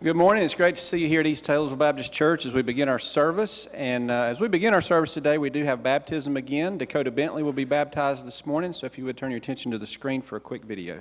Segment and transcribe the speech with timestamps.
[0.00, 0.44] Good morning.
[0.44, 3.00] It's great to see you here at East Taylorsville Baptist Church as we begin our
[3.00, 3.66] service.
[3.74, 6.78] And uh, as we begin our service today, we do have baptism again.
[6.78, 8.72] Dakota Bentley will be baptized this morning.
[8.72, 11.00] So if you would turn your attention to the screen for a quick video.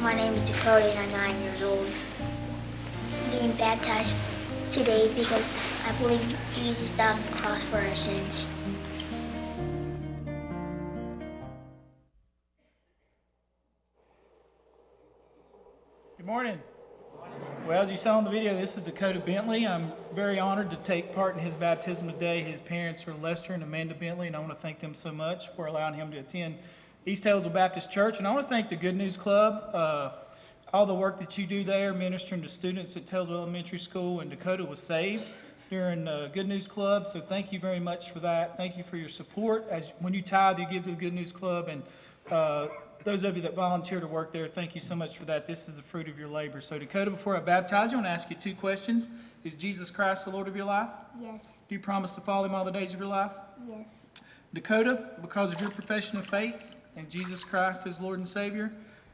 [0.00, 1.88] My name is Dakota and I'm nine years old.
[3.22, 4.14] I'm being baptized
[4.72, 5.30] today because
[5.86, 8.48] I believe Jesus died on the cross for our sins.
[16.26, 16.60] Good morning.
[17.68, 19.64] Well, as you saw in the video, this is Dakota Bentley.
[19.64, 22.42] I'm very honored to take part in his baptism today.
[22.42, 25.50] His parents are Lester and Amanda Bentley, and I want to thank them so much
[25.50, 26.56] for allowing him to attend
[27.06, 28.18] East Taylorsville Baptist Church.
[28.18, 30.10] And I want to thank the Good News Club, uh,
[30.74, 34.18] all the work that you do there, ministering to students at Taylorsville Elementary School.
[34.18, 35.22] And Dakota was saved
[35.70, 38.56] during uh, Good News Club, so thank you very much for that.
[38.56, 39.68] Thank you for your support.
[39.70, 41.84] As when you tithe, you give to the Good News Club, and
[42.32, 42.66] uh,
[43.06, 45.46] those of you that volunteer to work there, thank you so much for that.
[45.46, 46.60] This is the fruit of your labor.
[46.60, 49.08] So, Dakota, before I baptize you, I want to ask you two questions.
[49.44, 50.90] Is Jesus Christ the Lord of your life?
[51.22, 53.32] Yes, Do you promise to follow him all the days of your life?
[53.70, 53.88] yes,
[54.52, 58.72] Dakota, because of your profession of faith and Jesus Christ as Lord and Savior,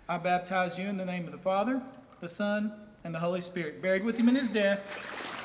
[0.09, 1.83] I baptize you in the name of the Father,
[2.23, 2.73] the Son,
[3.05, 4.81] and the Holy Spirit, buried with him in his death,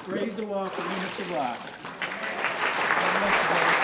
[0.07, 1.91] raised to walk in newness of life.
[1.91, 3.83] God bless you, brother.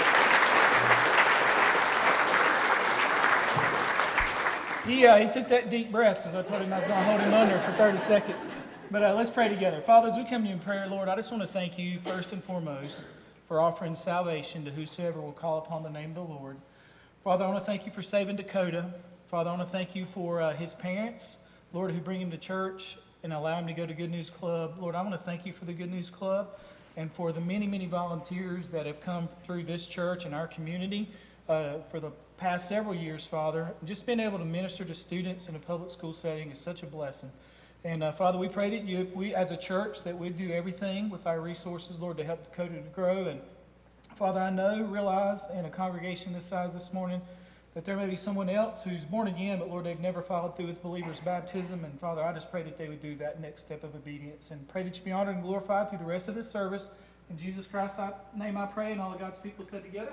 [4.85, 7.05] He, uh, he took that deep breath because I told him I was going to
[7.05, 8.53] hold him under for 30 seconds.
[8.91, 9.79] But uh, let's pray together.
[9.79, 11.99] Father, as we come to you in prayer, Lord, I just want to thank you
[12.01, 13.07] first and foremost
[13.47, 16.57] for offering salvation to whosoever will call upon the name of the Lord.
[17.23, 18.93] Father, I want to thank you for saving Dakota.
[19.27, 21.39] Father, I want to thank you for uh, his parents,
[21.71, 24.75] Lord, who bring him to church and allow him to go to Good News Club.
[24.81, 26.59] Lord, I want to thank you for the Good News Club
[26.97, 31.09] and for the many, many volunteers that have come through this church and our community
[31.47, 32.11] uh, for the
[32.43, 33.73] past several years, Father.
[33.85, 36.85] Just being able to minister to students in a public school setting is such a
[36.85, 37.31] blessing.
[37.85, 41.09] And uh, Father, we pray that you, we as a church, that we do everything
[41.09, 43.27] with our resources, Lord, to help Dakota to grow.
[43.27, 43.39] And
[44.17, 47.21] Father, I know, realize in a congregation this size this morning
[47.75, 50.67] that there may be someone else who's born again, but Lord, they've never followed through
[50.67, 51.85] with believers' baptism.
[51.85, 54.67] And Father, I just pray that they would do that next step of obedience and
[54.67, 56.91] pray that you be honored and glorified through the rest of this service.
[57.29, 58.01] In Jesus Christ's
[58.35, 60.11] name I pray, and all of God's people said together.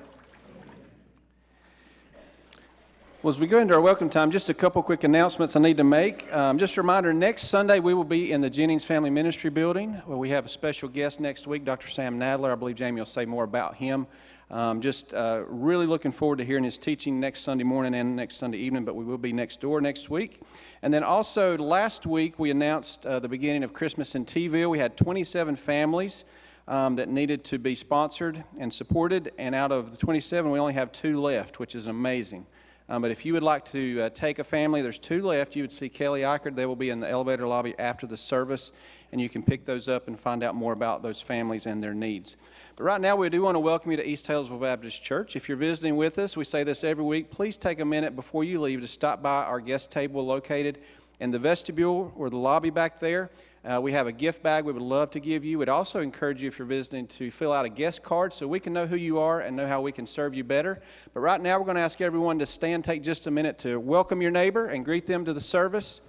[3.22, 5.76] Well, as we go into our welcome time, just a couple quick announcements I need
[5.76, 6.34] to make.
[6.34, 9.92] Um, just a reminder next Sunday we will be in the Jennings Family Ministry Building
[10.06, 11.86] where we have a special guest next week, Dr.
[11.88, 12.50] Sam Nadler.
[12.50, 14.06] I believe Jamie will say more about him.
[14.50, 18.36] Um, just uh, really looking forward to hearing his teaching next Sunday morning and next
[18.36, 20.40] Sunday evening, but we will be next door next week.
[20.80, 24.70] And then also last week we announced uh, the beginning of Christmas in T-ville.
[24.70, 26.24] We had 27 families
[26.66, 30.72] um, that needed to be sponsored and supported, and out of the 27, we only
[30.72, 32.46] have two left, which is amazing.
[32.90, 35.54] Um, but if you would like to uh, take a family, there's two left.
[35.54, 36.56] You would see Kelly Eichert.
[36.56, 38.72] They will be in the elevator lobby after the service,
[39.12, 41.94] and you can pick those up and find out more about those families and their
[41.94, 42.36] needs.
[42.74, 45.36] But right now, we do want to welcome you to East Taylorsville Baptist Church.
[45.36, 47.30] If you're visiting with us, we say this every week.
[47.30, 50.78] Please take a minute before you leave to stop by our guest table located
[51.20, 53.30] in the vestibule or the lobby back there.
[53.62, 55.58] Uh, we have a gift bag we would love to give you.
[55.58, 58.58] We'd also encourage you, if you're visiting, to fill out a guest card so we
[58.58, 60.80] can know who you are and know how we can serve you better.
[61.12, 63.78] But right now, we're going to ask everyone to stand, take just a minute to
[63.78, 66.00] welcome your neighbor and greet them to the service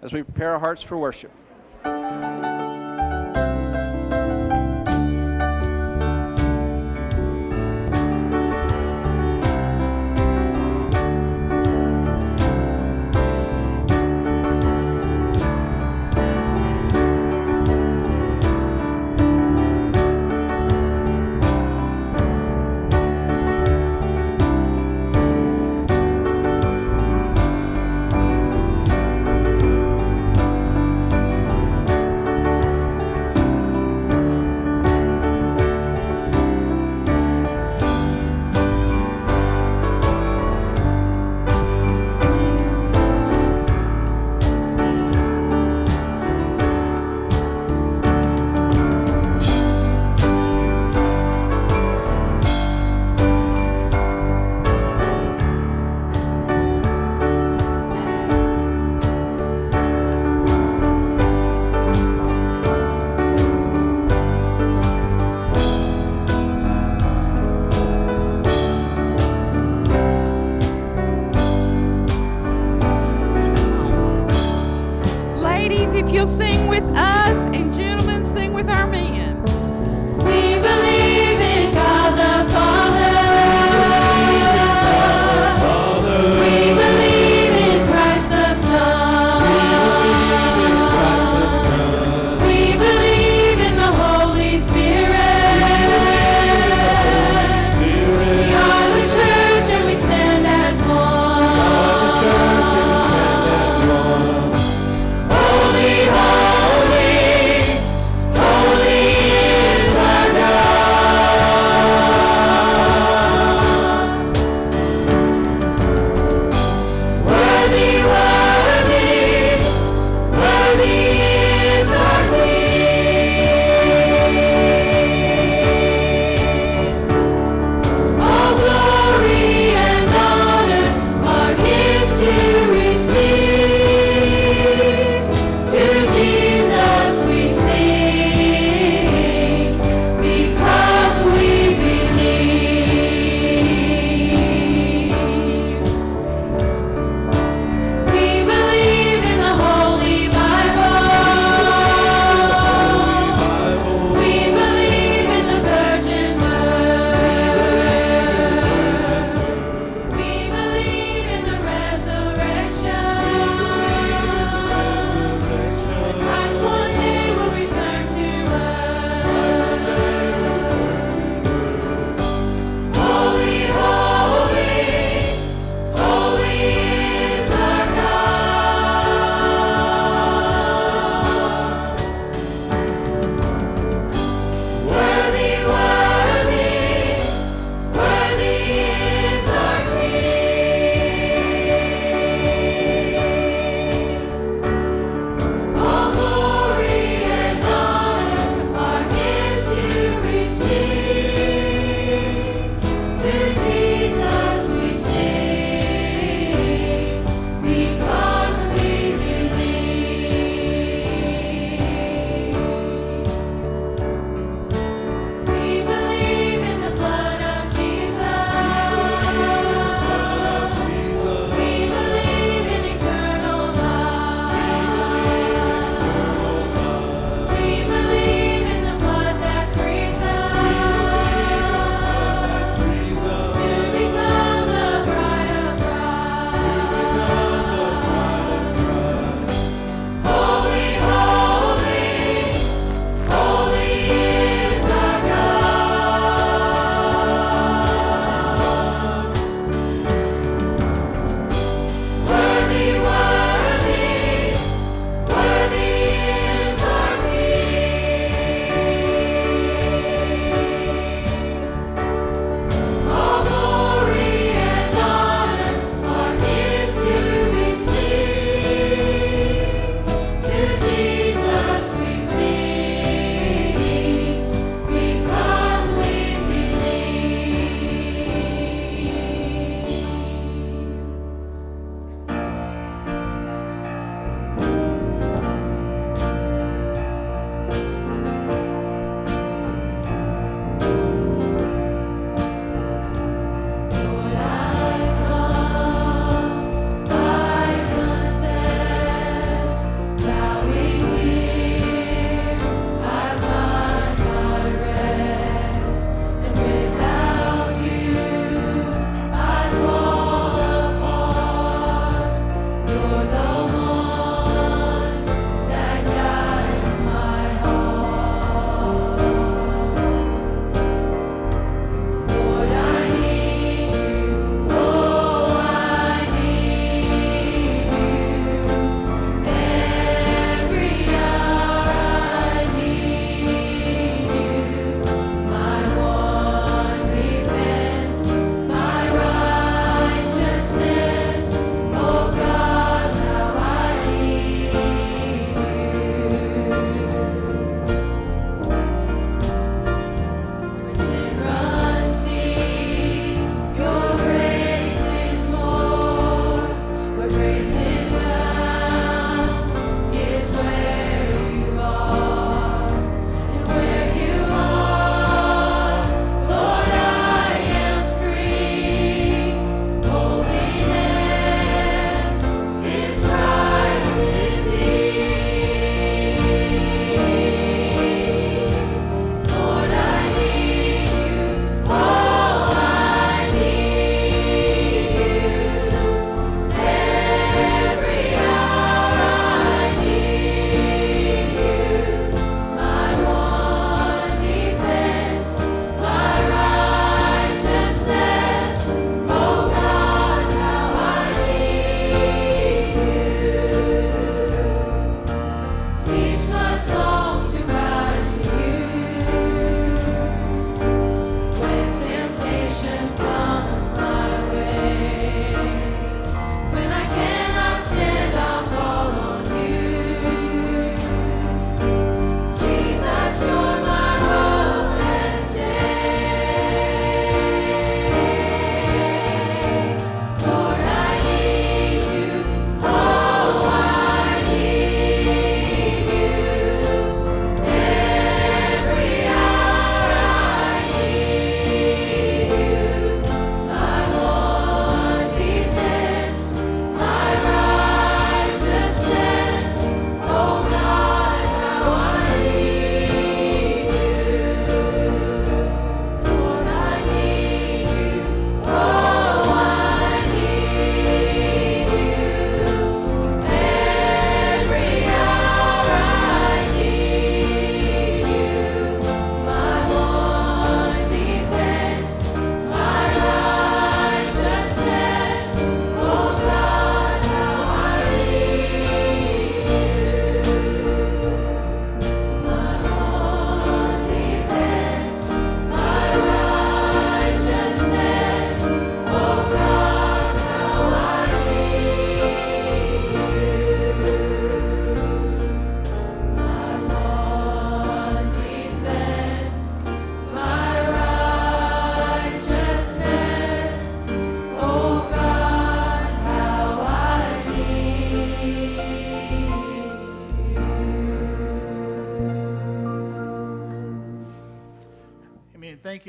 [0.00, 1.30] as we prepare our hearts for worship.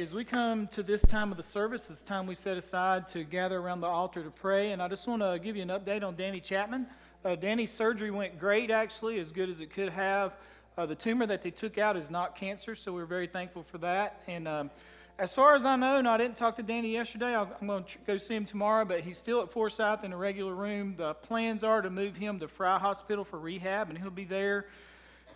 [0.05, 3.23] As we come to this time of the service, it's time we set aside to
[3.23, 4.71] gather around the altar to pray.
[4.71, 6.85] And I just want to give you an update on Danny Chapman.
[7.25, 10.33] Uh, Danny's surgery went great, actually, as good as it could have.
[10.77, 13.79] Uh, the tumor that they took out is not cancer, so we're very thankful for
[13.79, 14.21] that.
[14.27, 14.69] And um,
[15.17, 17.83] as far as I know, and I didn't talk to Danny yesterday, I'll, I'm going
[17.85, 20.93] to go see him tomorrow, but he's still at Forsyth in a regular room.
[20.97, 24.67] The plans are to move him to Frye Hospital for rehab, and he'll be there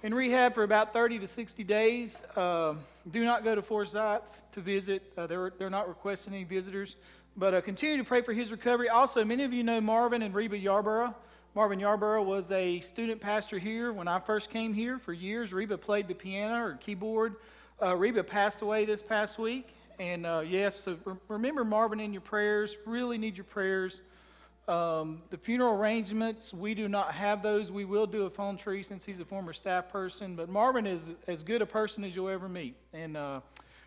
[0.04, 2.22] in rehab for about 30 to 60 days.
[2.36, 2.76] Uh,
[3.12, 5.12] do not go to Forsyth to visit.
[5.18, 6.96] Uh, they're, they're not requesting any visitors.
[7.36, 8.90] But uh, continue to pray for his recovery.
[8.90, 11.16] Also, many of you know Marvin and Reba Yarborough.
[11.56, 15.52] Marvin Yarborough was a student pastor here when I first came here for years.
[15.52, 17.36] Reba played the piano or keyboard.
[17.82, 19.68] Uh, Reba passed away this past week.
[20.00, 22.78] And uh, yes, so re- remember Marvin in your prayers.
[22.86, 24.02] Really need your prayers.
[24.70, 27.72] Um, the funeral arrangements, we do not have those.
[27.72, 30.36] We will do a phone tree since he's a former staff person.
[30.36, 32.76] But Marvin is as good a person as you'll ever meet.
[32.94, 33.40] And uh,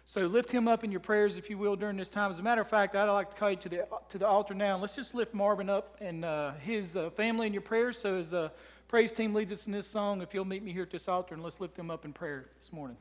[0.07, 2.33] so lift him up in your prayers, if you will, during this time.
[2.33, 4.55] As a matter of fact, I'd like to call you to the, to the altar
[4.55, 4.77] now.
[4.77, 7.97] Let's just lift Marvin up and uh, his uh, family in your prayers.
[7.97, 8.51] So as the
[8.89, 11.35] praise team leads us in this song, if you'll meet me here at this altar,
[11.35, 12.97] and let's lift them up in prayer this morning.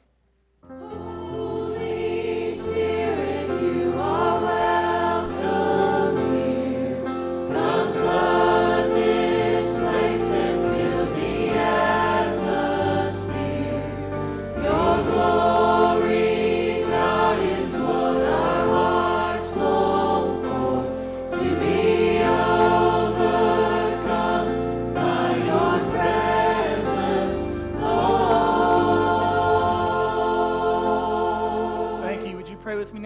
[0.70, 3.01] Holy Spirit,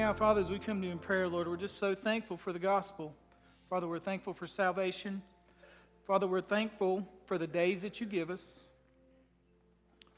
[0.05, 1.47] now, Father, as we come to you in prayer, Lord?
[1.47, 3.15] We're just so thankful for the gospel.
[3.71, 5.23] Father, we're thankful for salvation.
[6.05, 8.59] Father, we're thankful for the days that you give us.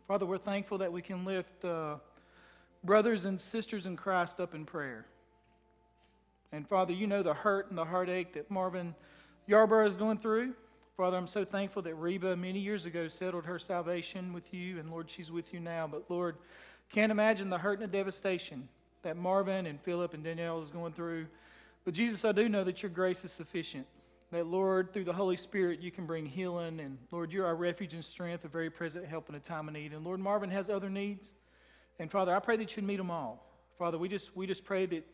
[0.05, 1.95] Father, we're thankful that we can lift uh,
[2.83, 5.05] brothers and sisters in Christ up in prayer.
[6.51, 8.93] And Father, you know the hurt and the heartache that Marvin
[9.45, 10.53] Yarborough is going through.
[10.97, 14.91] Father, I'm so thankful that Reba many years ago settled her salvation with you, and
[14.91, 15.87] Lord, she's with you now.
[15.87, 16.35] But Lord,
[16.89, 18.67] can't imagine the hurt and the devastation
[19.07, 21.27] that Marvin and Philip and Danielle is going through.
[21.85, 23.87] But Jesus, I do know that your grace is sufficient.
[24.33, 26.81] That, Lord, through the Holy Spirit, you can bring healing.
[26.81, 29.73] And, Lord, you're our refuge and strength, a very present help in a time of
[29.73, 29.93] need.
[29.93, 31.35] And, Lord, Marvin has other needs.
[31.99, 33.41] And, Father, I pray that you'd meet them all.
[33.79, 35.07] Father, we just, we just pray that,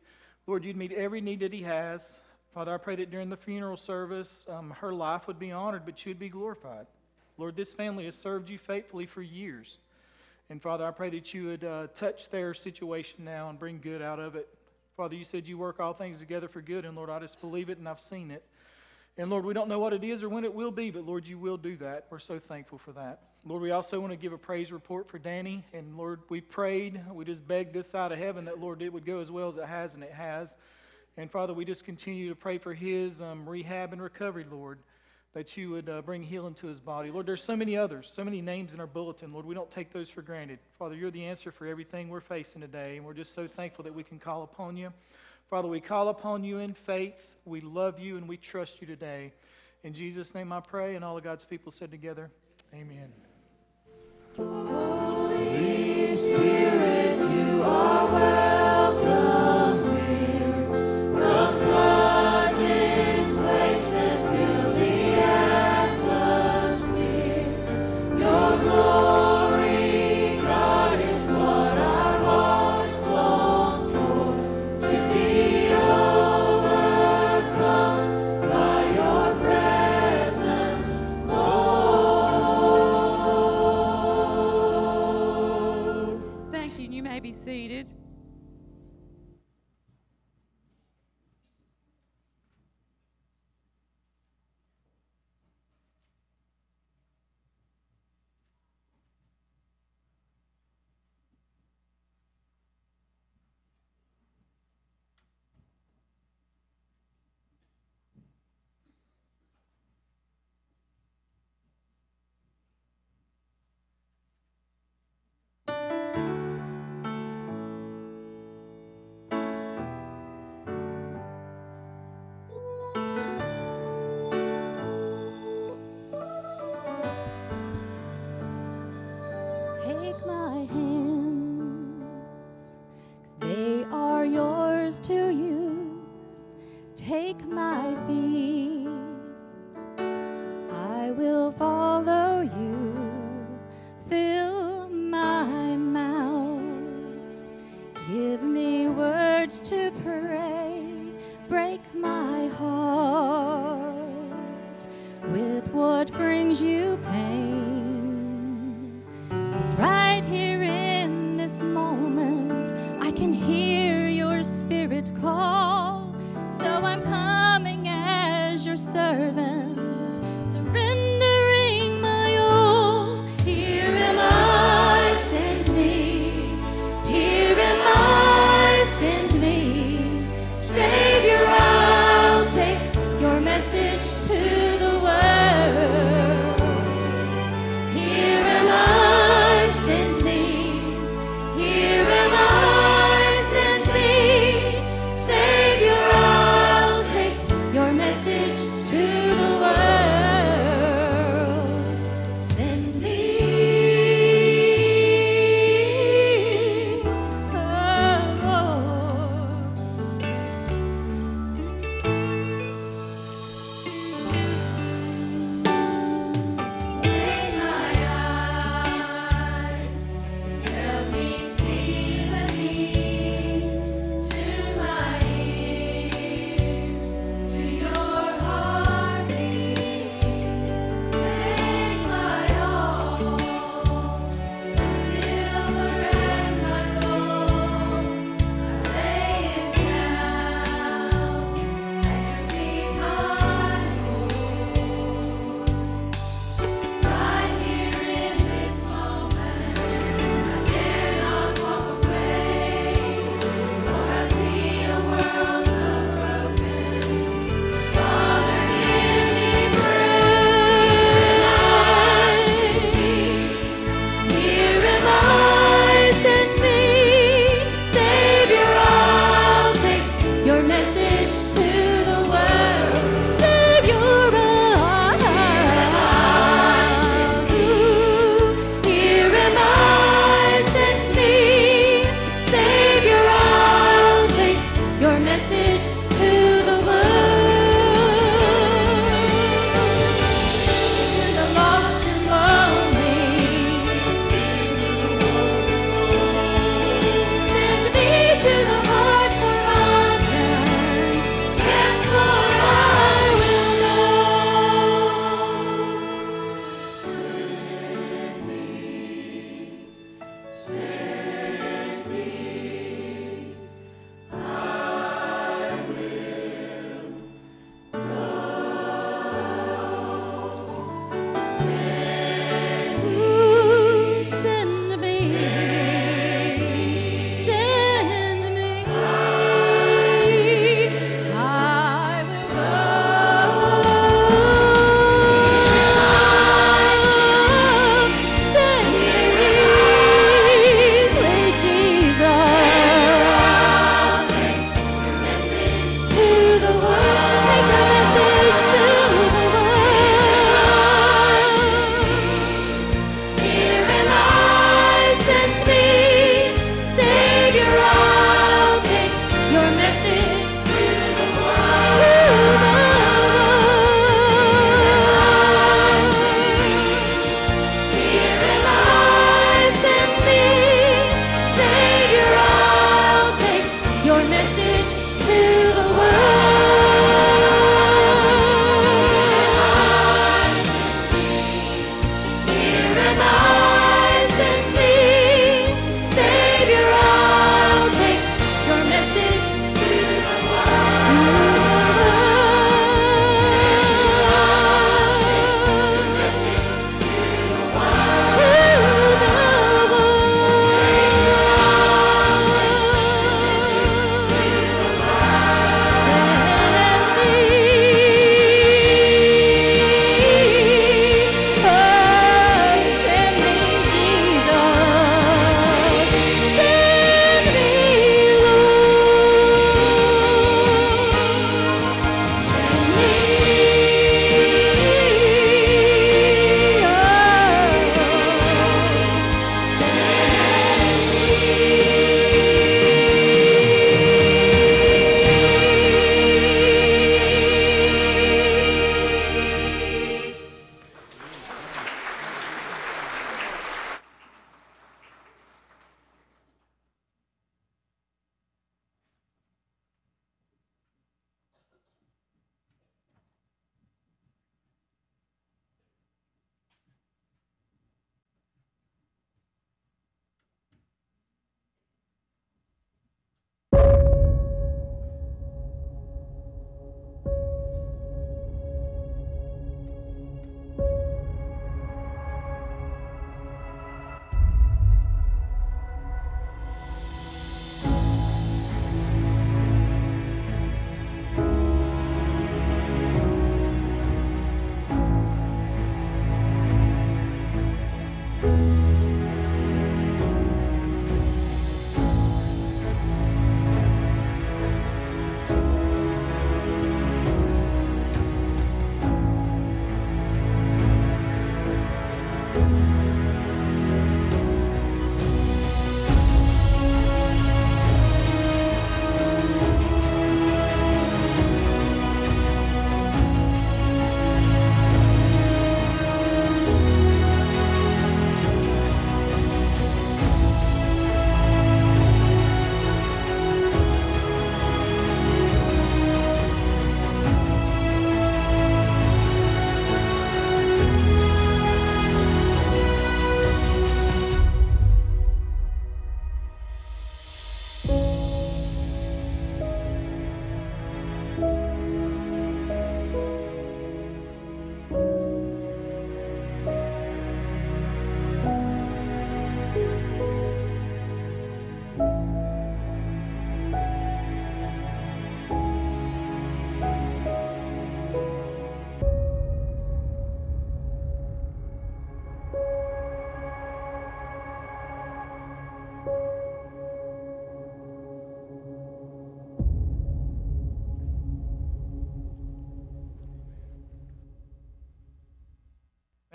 [0.48, 2.18] Lord, you'd meet every need that he has.
[2.56, 6.04] Father, I pray that during the funeral service, um, her life would be honored, but
[6.08, 6.88] would be glorified.
[7.38, 9.78] Lord, this family has served you faithfully for years.
[10.50, 14.02] And Father, I pray that you would uh, touch their situation now and bring good
[14.02, 14.48] out of it.
[14.96, 17.70] Father, you said you work all things together for good, and Lord, I just believe
[17.70, 18.44] it and I've seen it.
[19.18, 21.28] And Lord, we don't know what it is or when it will be, but Lord,
[21.28, 22.08] you will do that.
[22.10, 23.22] We're so thankful for that.
[23.46, 25.66] Lord, we also want to give a praise report for Danny.
[25.74, 29.06] And Lord, we prayed, we just begged this side of heaven that, Lord, it would
[29.06, 30.56] go as well as it has, and it has.
[31.18, 34.80] And Father, we just continue to pray for his um, rehab and recovery, Lord,
[35.34, 37.10] that you would uh, bring healing to his body.
[37.10, 39.34] Lord, there's so many others, so many names in our bulletin.
[39.34, 40.60] Lord, we don't take those for granted.
[40.78, 43.94] Father, you're the answer for everything we're facing today, and we're just so thankful that
[43.94, 44.94] we can call upon you.
[45.50, 47.36] Father, we call upon you in faith.
[47.46, 49.34] We love you and we trust you today.
[49.84, 52.30] In Jesus' name I pray, and all of God's people said together,
[52.74, 53.12] Amen.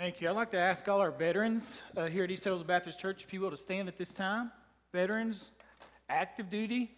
[0.09, 0.29] Thank you.
[0.29, 3.31] I'd like to ask all our veterans uh, here at East Hills Baptist Church, if
[3.31, 4.51] you will, to stand at this time.
[4.91, 5.51] Veterans,
[6.09, 6.89] active duty.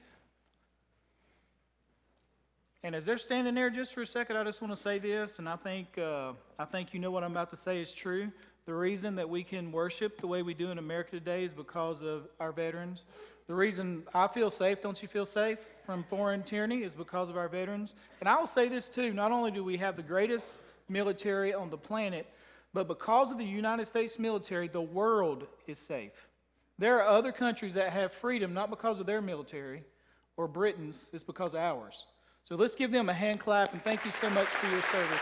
[2.84, 5.40] And as they're standing there just for a second, I just want to say this,
[5.40, 8.32] and I think, uh, I think you know what I'm about to say is true.
[8.66, 12.00] The reason that we can worship the way we do in America today is because
[12.02, 13.04] of our veterans.
[13.48, 17.36] The reason I feel safe, don't you feel safe, from foreign tyranny is because of
[17.36, 17.94] our veterans.
[18.22, 21.70] And I will say this too not only do we have the greatest military on
[21.70, 22.26] the planet,
[22.74, 26.28] but because of the United States military, the world is safe.
[26.78, 29.84] There are other countries that have freedom not because of their military
[30.38, 32.06] or Britain's, it's because of ours.
[32.44, 35.20] So let's give them a hand clap and thank you so much for your service.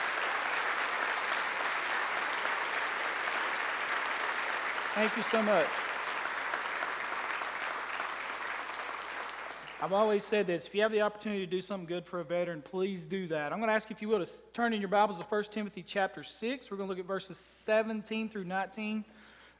[4.95, 5.88] Thank you so much.
[9.81, 12.23] I've always said this if you have the opportunity to do something good for a
[12.25, 13.53] veteran, please do that.
[13.53, 15.43] I'm going to ask you, if you will, to turn in your Bibles to 1
[15.45, 16.69] Timothy chapter 6.
[16.69, 19.05] We're going to look at verses 17 through 19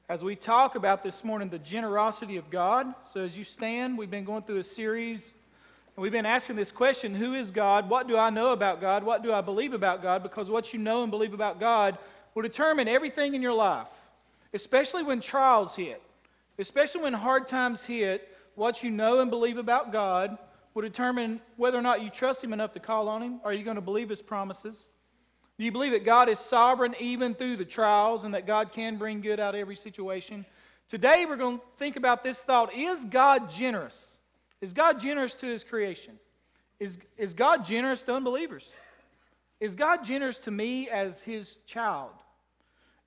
[0.09, 2.93] as we talk about this morning the generosity of God.
[3.05, 5.33] So, as you stand, we've been going through a series
[5.95, 7.89] and we've been asking this question Who is God?
[7.89, 9.05] What do I know about God?
[9.05, 10.21] What do I believe about God?
[10.21, 11.97] Because what you know and believe about God
[12.35, 13.87] will determine everything in your life,
[14.53, 16.01] especially when trials hit,
[16.57, 18.35] especially when hard times hit.
[18.59, 20.37] What you know and believe about God
[20.73, 23.39] will determine whether or not you trust Him enough to call on Him.
[23.45, 24.89] Are you going to believe His promises?
[25.57, 28.97] Do you believe that God is sovereign even through the trials and that God can
[28.97, 30.45] bring good out of every situation?
[30.89, 34.17] Today, we're going to think about this thought Is God generous?
[34.59, 36.19] Is God generous to His creation?
[36.81, 38.75] Is, is God generous to unbelievers?
[39.61, 42.11] Is God generous to me as His child?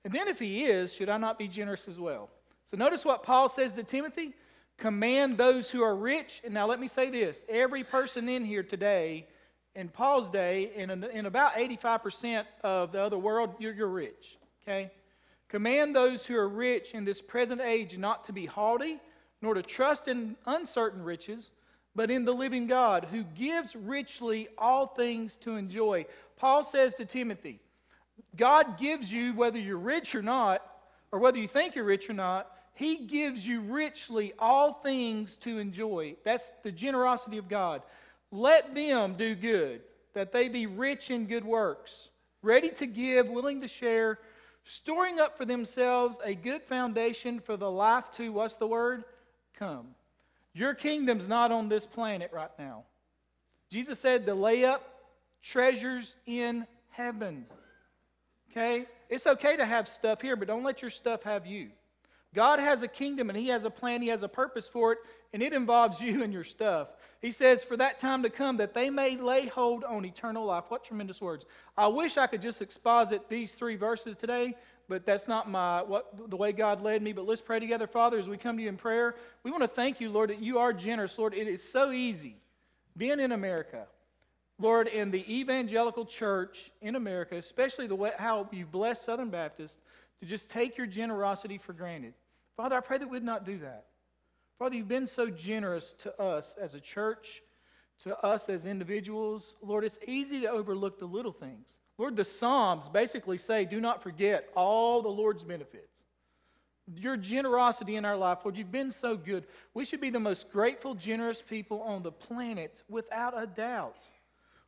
[0.03, 2.31] And then, if He is, should I not be generous as well?
[2.65, 4.33] So, notice what Paul says to Timothy
[4.77, 6.41] command those who are rich.
[6.43, 9.27] And now, let me say this every person in here today,
[9.75, 14.37] in Paul's day, in, in about 85% of the other world, you're, you're rich.
[14.63, 14.91] Okay?
[15.49, 18.99] Command those who are rich in this present age not to be haughty,
[19.41, 21.51] nor to trust in uncertain riches,
[21.95, 26.05] but in the living God, who gives richly all things to enjoy.
[26.37, 27.59] Paul says to Timothy,
[28.35, 30.61] God gives you, whether you're rich or not,
[31.11, 35.59] or whether you think you're rich or not, He gives you richly all things to
[35.59, 36.15] enjoy.
[36.23, 37.83] That's the generosity of God.
[38.31, 39.81] Let them do good,
[40.13, 42.09] that they be rich in good works,
[42.41, 44.19] ready to give, willing to share,
[44.65, 49.03] storing up for themselves a good foundation for the life to, what's the word?
[49.55, 49.89] Come.
[50.53, 52.83] Your kingdom's not on this planet right now.
[53.69, 54.83] Jesus said to lay up
[55.41, 57.45] treasures in heaven.
[58.51, 58.85] Okay?
[59.09, 61.69] It's okay to have stuff here, but don't let your stuff have you.
[62.33, 64.99] God has a kingdom and He has a plan, He has a purpose for it,
[65.33, 66.89] and it involves you and your stuff.
[67.21, 70.65] He says, for that time to come, that they may lay hold on eternal life.
[70.67, 71.45] What tremendous words.
[71.77, 74.55] I wish I could just exposit these three verses today,
[74.89, 77.13] but that's not my what the way God led me.
[77.13, 79.15] But let's pray together, Father, as we come to you in prayer.
[79.43, 81.33] We want to thank you, Lord, that you are generous, Lord.
[81.33, 82.35] It is so easy
[82.97, 83.85] being in America.
[84.59, 89.79] Lord, in the evangelical church in America, especially the way how you've blessed Southern Baptists,
[90.19, 92.13] to just take your generosity for granted.
[92.55, 93.85] Father, I pray that we'd not do that.
[94.59, 97.41] Father, you've been so generous to us as a church,
[98.03, 99.55] to us as individuals.
[99.61, 101.77] Lord, it's easy to overlook the little things.
[101.97, 106.05] Lord, the Psalms basically say, do not forget all the Lord's benefits.
[106.95, 109.45] Your generosity in our life, Lord, you've been so good.
[109.73, 114.07] We should be the most grateful, generous people on the planet without a doubt.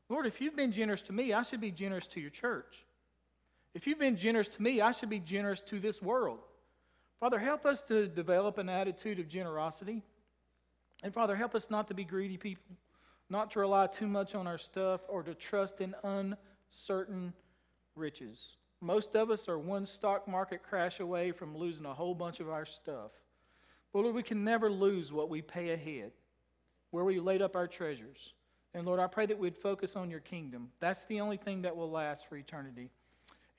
[0.07, 2.85] Lord, if you've been generous to me, I should be generous to your church.
[3.73, 6.39] If you've been generous to me, I should be generous to this world.
[7.25, 10.03] Father, help us to develop an attitude of generosity.
[11.01, 12.75] And Father, help us not to be greedy people,
[13.31, 17.33] not to rely too much on our stuff or to trust in uncertain
[17.95, 18.57] riches.
[18.79, 22.49] Most of us are one stock market crash away from losing a whole bunch of
[22.51, 23.09] our stuff.
[23.91, 26.11] But Lord, we can never lose what we pay ahead,
[26.91, 28.35] where we laid up our treasures.
[28.75, 30.69] And Lord, I pray that we'd focus on your kingdom.
[30.79, 32.91] That's the only thing that will last for eternity.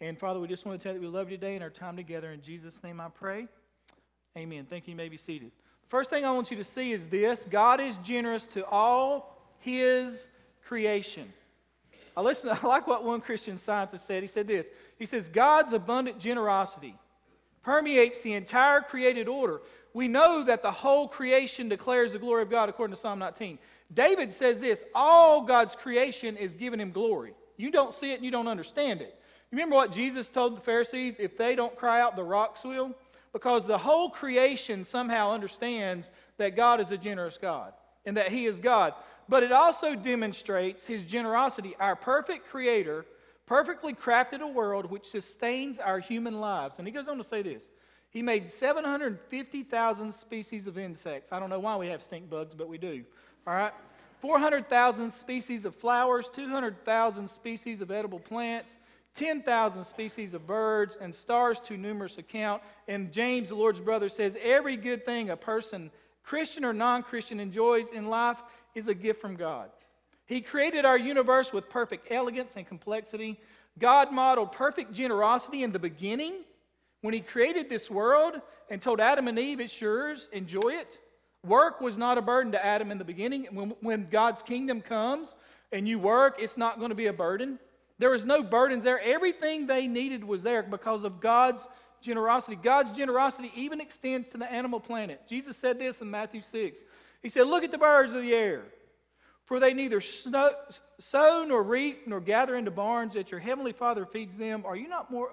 [0.00, 1.70] And Father, we just want to tell you that we love you today and our
[1.70, 2.30] time together.
[2.30, 3.48] In Jesus' name I pray.
[4.36, 4.66] Amen.
[4.68, 4.92] Thank you.
[4.92, 5.52] You may be seated.
[5.88, 10.28] First thing I want you to see is this God is generous to all his
[10.64, 11.32] creation.
[12.16, 14.22] I, listen, I like what one Christian scientist said.
[14.22, 16.96] He said this He says, God's abundant generosity
[17.62, 19.60] permeates the entire created order.
[19.94, 23.58] We know that the whole creation declares the glory of God, according to Psalm 19.
[23.94, 27.32] David says this all God's creation is giving him glory.
[27.56, 29.18] You don't see it and you don't understand it.
[29.52, 31.18] Remember what Jesus told the Pharisees?
[31.18, 32.92] If they don't cry out, the rocks will?
[33.32, 37.72] Because the whole creation somehow understands that God is a generous God
[38.04, 38.94] and that He is God.
[39.28, 41.76] But it also demonstrates His generosity.
[41.78, 43.04] Our perfect Creator
[43.46, 46.78] perfectly crafted a world which sustains our human lives.
[46.78, 47.70] And he goes on to say this
[48.10, 51.32] He made 750,000 species of insects.
[51.32, 53.04] I don't know why we have stink bugs, but we do.
[53.46, 53.72] All right?
[54.20, 58.78] 400,000 species of flowers, 200,000 species of edible plants,
[59.16, 62.62] 10,000 species of birds, and stars too numerous to count.
[62.86, 65.90] And James, the Lord's brother, says every good thing a person,
[66.22, 68.42] Christian or non Christian, enjoys in life
[68.74, 69.70] is a gift from God.
[70.26, 73.40] He created our universe with perfect elegance and complexity.
[73.78, 76.44] God modeled perfect generosity in the beginning
[77.00, 80.98] when He created this world and told Adam and Eve, It's yours, enjoy it.
[81.44, 83.46] Work was not a burden to Adam in the beginning.
[83.52, 85.36] When, when God's kingdom comes
[85.70, 87.60] and you work, it's not going to be a burden.
[87.98, 89.00] There was no burdens there.
[89.00, 91.66] Everything they needed was there because of God's
[92.00, 92.56] generosity.
[92.56, 95.22] God's generosity even extends to the animal planet.
[95.28, 96.80] Jesus said this in Matthew 6.
[97.22, 98.64] He said, Look at the birds of the air.
[99.44, 100.50] For they neither snow,
[100.98, 104.64] sow nor reap nor gather into barns, yet your heavenly Father feeds them.
[104.66, 105.30] Are you not more,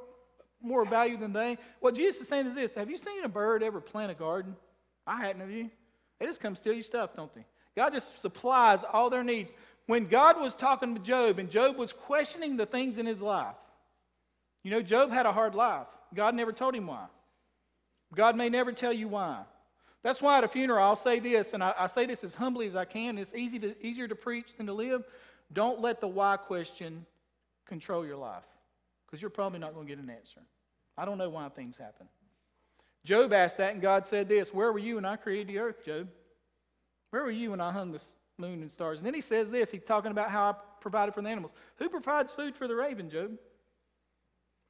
[0.61, 1.57] more value than they?
[1.79, 4.55] What Jesus is saying is this Have you seen a bird ever plant a garden?
[5.05, 5.69] I hadn't, have you?
[6.19, 7.43] They just come steal your stuff, don't they?
[7.75, 9.53] God just supplies all their needs.
[9.85, 13.55] When God was talking to Job and Job was questioning the things in his life,
[14.63, 15.87] you know, Job had a hard life.
[16.13, 17.05] God never told him why.
[18.15, 19.43] God may never tell you why.
[20.03, 22.67] That's why at a funeral I'll say this, and I, I say this as humbly
[22.67, 23.17] as I can.
[23.17, 25.03] It's easy to, easier to preach than to live.
[25.51, 27.05] Don't let the why question
[27.65, 28.43] control your life,
[29.05, 30.41] because you're probably not going to get an answer.
[30.97, 32.07] I don't know why things happen.
[33.05, 35.85] Job asked that, and God said this Where were you when I created the earth,
[35.85, 36.09] Job?
[37.09, 38.03] Where were you when I hung the
[38.37, 38.99] moon and stars?
[38.99, 41.53] And then he says this He's talking about how I provided for the animals.
[41.77, 43.37] Who provides food for the raven, Job?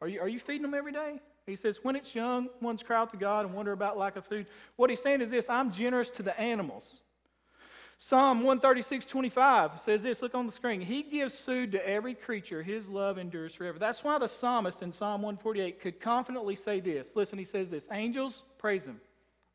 [0.01, 1.19] Are you, are you feeding them every day?
[1.45, 4.25] He says, when it's young, ones cry out to God and wonder about lack of
[4.25, 4.47] food.
[4.75, 7.01] What he's saying is this I'm generous to the animals.
[7.97, 10.81] Psalm 136, 25 says this look on the screen.
[10.81, 13.79] He gives food to every creature, his love endures forever.
[13.79, 17.15] That's why the psalmist in Psalm 148 could confidently say this.
[17.15, 18.99] Listen, he says this Angels, praise him.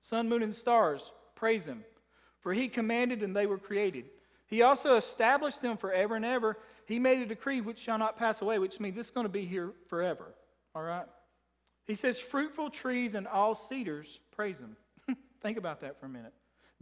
[0.00, 1.84] Sun, moon, and stars, praise him.
[2.48, 4.06] For he commanded and they were created.
[4.46, 6.56] He also established them forever and ever.
[6.86, 9.44] He made a decree which shall not pass away, which means it's going to be
[9.44, 10.32] here forever.
[10.74, 11.04] All right?
[11.86, 14.78] He says, fruitful trees and all cedars, praise him.
[15.42, 16.32] Think about that for a minute.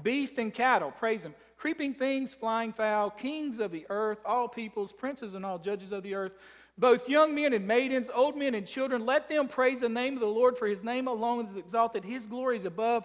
[0.01, 1.35] Beast and cattle, praise him.
[1.57, 6.05] Creeping things, flying fowl, kings of the earth, all peoples, princes and all judges of
[6.05, 6.35] the earth,
[6.79, 10.21] both young men and maidens, old men and children, let them praise the name of
[10.21, 12.05] the Lord, for his name alone is exalted.
[12.05, 13.05] His glory is above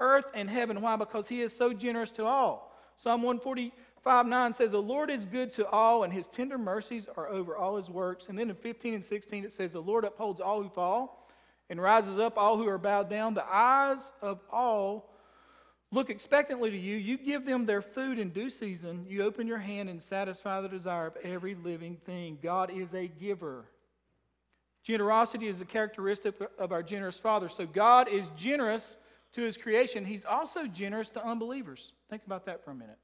[0.00, 0.80] earth and heaven.
[0.80, 0.96] Why?
[0.96, 2.74] Because he is so generous to all.
[2.96, 7.28] Psalm 145 9 says, The Lord is good to all, and his tender mercies are
[7.28, 8.28] over all his works.
[8.28, 11.28] And then in 15 and 16 it says, The Lord upholds all who fall
[11.70, 13.34] and rises up all who are bowed down.
[13.34, 15.08] The eyes of all
[15.92, 16.96] look expectantly to you.
[16.96, 19.06] You give them their food in due season.
[19.08, 22.38] You open your hand and satisfy the desire of every living thing.
[22.42, 23.64] God is a giver.
[24.82, 27.48] Generosity is a characteristic of our generous Father.
[27.48, 28.96] So God is generous
[29.32, 30.04] to his creation.
[30.04, 31.92] He's also generous to unbelievers.
[32.08, 32.98] Think about that for a minute.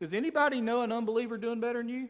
[0.00, 2.08] Does anybody know an unbeliever doing better than you?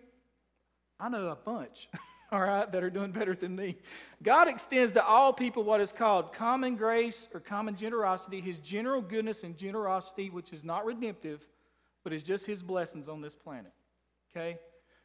[0.99, 1.89] I know a bunch.
[2.33, 3.77] all right, that are doing better than me.
[4.23, 9.01] God extends to all people what is called common grace or common generosity, his general
[9.01, 11.47] goodness and generosity, which is not redemptive,
[12.03, 13.73] but is just his blessings on this planet.
[14.31, 14.59] Okay?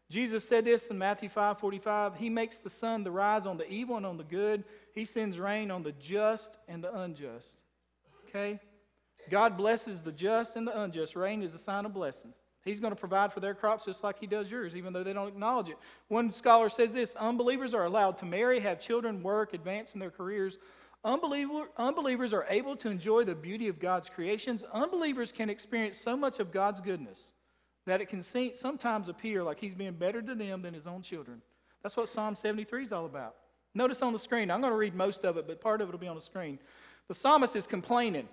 [0.09, 2.15] Jesus said this in Matthew 5 45.
[2.15, 4.63] He makes the sun to rise on the evil and on the good.
[4.93, 7.57] He sends rain on the just and the unjust.
[8.31, 8.59] Okay?
[9.29, 11.15] God blesses the just and the unjust.
[11.15, 12.33] Rain is a sign of blessing.
[12.63, 15.13] He's going to provide for their crops just like He does yours, even though they
[15.13, 15.77] don't acknowledge it.
[16.07, 20.11] One scholar says this unbelievers are allowed to marry, have children, work, advance in their
[20.11, 20.59] careers.
[21.03, 24.63] Unbeliever, unbelievers are able to enjoy the beauty of God's creations.
[24.71, 27.33] Unbelievers can experience so much of God's goodness
[27.87, 31.01] that it can see, sometimes appear like He's being better to them than His own
[31.01, 31.41] children.
[31.81, 33.35] That's what Psalm 73 is all about.
[33.73, 35.91] Notice on the screen, I'm going to read most of it, but part of it
[35.91, 36.59] will be on the screen.
[37.11, 38.29] The psalmist is complaining.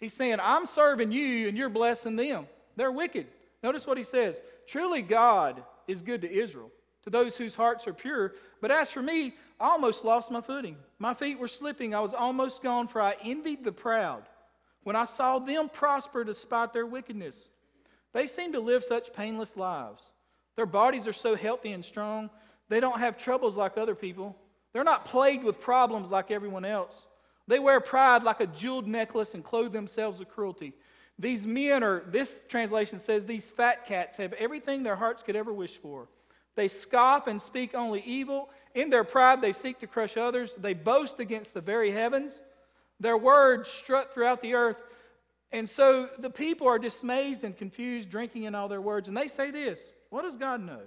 [0.00, 2.48] He's saying, I'm serving you and you're blessing them.
[2.74, 3.28] They're wicked.
[3.62, 6.72] Notice what he says Truly, God is good to Israel,
[7.04, 8.34] to those whose hearts are pure.
[8.60, 10.74] But as for me, I almost lost my footing.
[10.98, 11.94] My feet were slipping.
[11.94, 14.24] I was almost gone, for I envied the proud
[14.82, 17.50] when I saw them prosper despite their wickedness.
[18.12, 20.10] They seem to live such painless lives.
[20.56, 22.30] Their bodies are so healthy and strong.
[22.68, 24.34] They don't have troubles like other people.
[24.72, 27.06] They're not plagued with problems like everyone else.
[27.48, 30.74] They wear pride like a jeweled necklace and clothe themselves with cruelty.
[31.18, 35.52] These men are, this translation says, these fat cats have everything their hearts could ever
[35.52, 36.08] wish for.
[36.54, 38.50] They scoff and speak only evil.
[38.74, 40.54] In their pride, they seek to crush others.
[40.58, 42.42] They boast against the very heavens.
[43.00, 44.76] Their words strut throughout the earth.
[45.50, 49.08] And so the people are dismayed and confused, drinking in all their words.
[49.08, 50.82] And they say this What does God know?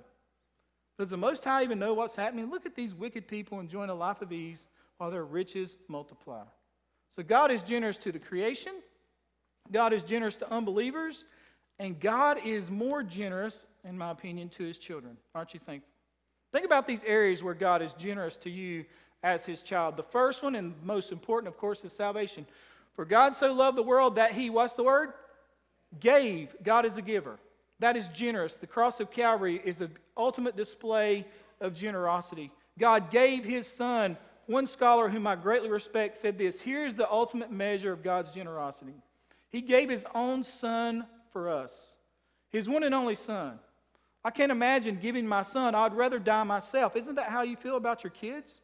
[0.99, 2.51] Does the Most High even know what's happening?
[2.51, 4.67] Look at these wicked people enjoying a life of ease
[5.01, 6.43] while their riches multiply.
[7.15, 8.73] So God is generous to the creation,
[9.71, 11.25] God is generous to unbelievers,
[11.79, 15.17] and God is more generous, in my opinion, to his children.
[15.33, 15.89] Aren't you thankful?
[16.51, 18.85] Think about these areas where God is generous to you
[19.23, 19.97] as his child.
[19.97, 22.45] The first one, and most important, of course, is salvation.
[22.93, 25.13] For God so loved the world that he, what's the word?
[25.99, 26.55] Gave.
[26.61, 27.39] God is a giver.
[27.79, 28.53] That is generous.
[28.53, 31.25] The cross of Calvary is the ultimate display
[31.59, 32.51] of generosity.
[32.77, 34.15] God gave his son.
[34.47, 38.95] One scholar whom I greatly respect said this Here's the ultimate measure of God's generosity.
[39.49, 41.95] He gave his own son for us,
[42.49, 43.59] his one and only son.
[44.23, 46.95] I can't imagine giving my son, I'd rather die myself.
[46.95, 48.61] Isn't that how you feel about your kids?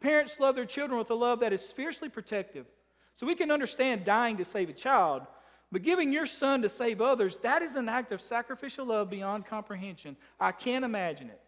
[0.00, 2.66] Parents love their children with a love that is fiercely protective.
[3.14, 5.22] So we can understand dying to save a child,
[5.70, 9.46] but giving your son to save others, that is an act of sacrificial love beyond
[9.46, 10.16] comprehension.
[10.40, 11.40] I can't imagine it.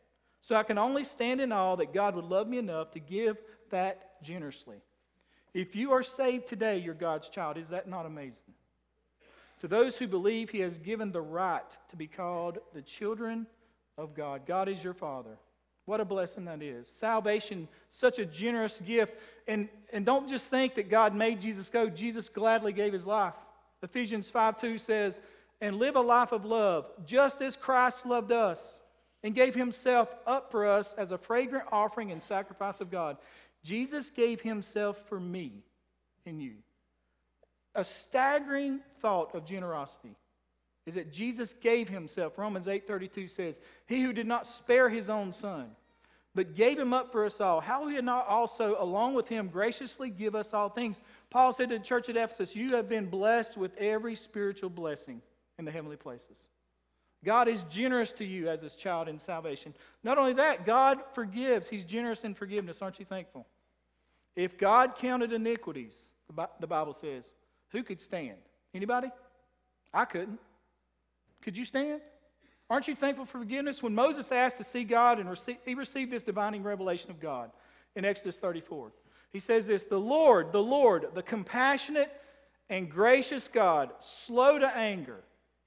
[0.42, 3.38] So I can only stand in awe that God would love me enough to give
[3.70, 4.78] that generously.
[5.54, 7.56] If you are saved today, you're God's child.
[7.56, 8.54] Is that not amazing?
[9.60, 13.46] To those who believe, He has given the right to be called the children
[13.96, 14.42] of God.
[14.44, 15.38] God is your Father.
[15.84, 16.88] What a blessing that is.
[16.88, 19.14] Salvation, such a generous gift.
[19.46, 21.88] And, and don't just think that God made Jesus go.
[21.88, 23.34] Jesus gladly gave his life.
[23.80, 25.20] Ephesians 5 2 says,
[25.60, 28.80] And live a life of love, just as Christ loved us
[29.22, 33.16] and gave himself up for us as a fragrant offering and sacrifice of God.
[33.62, 35.62] Jesus gave himself for me
[36.26, 36.54] and you.
[37.74, 40.16] A staggering thought of generosity
[40.84, 42.36] is that Jesus gave himself.
[42.36, 45.76] Romans 8:32 says, "He who did not spare his own son,
[46.34, 49.48] but gave him up for us all, how will he not also along with him
[49.48, 51.00] graciously give us all things?"
[51.30, 55.22] Paul said to the church at Ephesus, "You have been blessed with every spiritual blessing
[55.56, 56.48] in the heavenly places."
[57.24, 59.74] God is generous to you as his child in salvation.
[60.02, 61.68] Not only that, God forgives.
[61.68, 62.82] He's generous in forgiveness.
[62.82, 63.46] Aren't you thankful?
[64.34, 66.10] If God counted iniquities,
[66.60, 67.34] the Bible says,
[67.70, 68.38] who could stand?
[68.74, 69.08] Anybody?
[69.92, 70.40] I couldn't.
[71.42, 72.00] Could you stand?
[72.70, 73.82] Aren't you thankful for forgiveness?
[73.82, 77.50] When Moses asked to see God and receive, he received this divine revelation of God
[77.96, 78.92] in Exodus 34.
[79.30, 82.10] He says this The Lord, the Lord, the compassionate
[82.70, 85.20] and gracious God, slow to anger,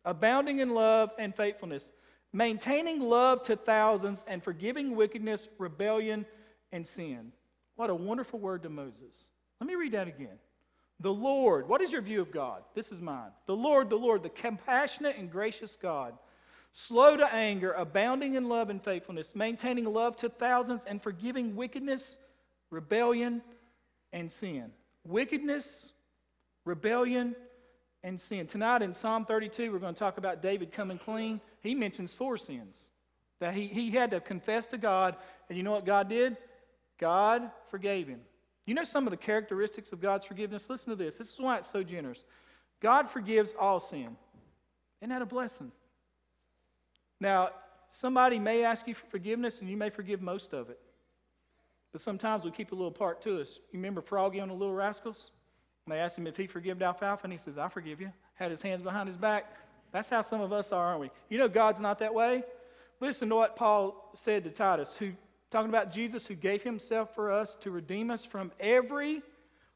[0.05, 1.91] abounding in love and faithfulness,
[2.31, 6.25] maintaining love to thousands, and forgiving wickedness, rebellion,
[6.71, 7.31] and sin.
[7.75, 9.27] What a wonderful word to Moses.
[9.59, 10.37] Let me read that again.
[10.99, 12.63] The Lord, what is your view of God?
[12.73, 13.31] This is mine.
[13.47, 16.13] The Lord, the Lord, the compassionate and gracious God,
[16.71, 22.17] slow to anger, abounding in love and faithfulness, maintaining love to thousands, and forgiving wickedness,
[22.69, 23.41] rebellion,
[24.13, 24.71] and sin.
[25.03, 25.91] Wickedness,
[26.63, 27.35] rebellion,
[28.05, 28.45] and sin.
[28.45, 31.41] Tonight in Psalm 32, we're going to talk about David coming clean.
[31.61, 32.79] He mentions four sins
[33.39, 35.15] that he, he had to confess to God,
[35.49, 36.37] and you know what God did?
[36.99, 38.21] God forgave him.
[38.67, 40.69] You know some of the characteristics of God's forgiveness?
[40.69, 41.17] Listen to this.
[41.17, 42.23] This is why it's so generous.
[42.79, 44.15] God forgives all sin.
[45.01, 45.71] Isn't that a blessing?
[47.19, 47.49] Now,
[47.89, 50.79] somebody may ask you for forgiveness, and you may forgive most of it.
[51.91, 53.59] But sometimes we keep a little part to us.
[53.71, 55.31] You remember Froggy on the Little Rascals?
[55.87, 58.11] They asked him if he forgave Alfalfa, and he says, I forgive you.
[58.33, 59.53] Had his hands behind his back.
[59.91, 61.11] That's how some of us are, aren't we?
[61.29, 62.43] You know God's not that way.
[62.99, 65.11] Listen to what Paul said to Titus, who
[65.51, 69.21] talking about Jesus who gave himself for us to redeem us from every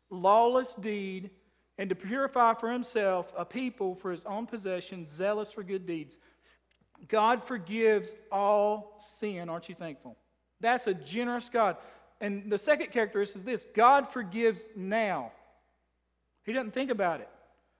[0.09, 1.29] lawless deed
[1.77, 6.17] and to purify for himself a people for his own possession, zealous for good deeds.
[7.07, 9.47] God forgives all sin.
[9.47, 10.17] Aren't you thankful?
[10.59, 11.77] That's a generous God.
[12.19, 15.31] And the second characteristic is this God forgives now.
[16.45, 17.29] He doesn't think about it.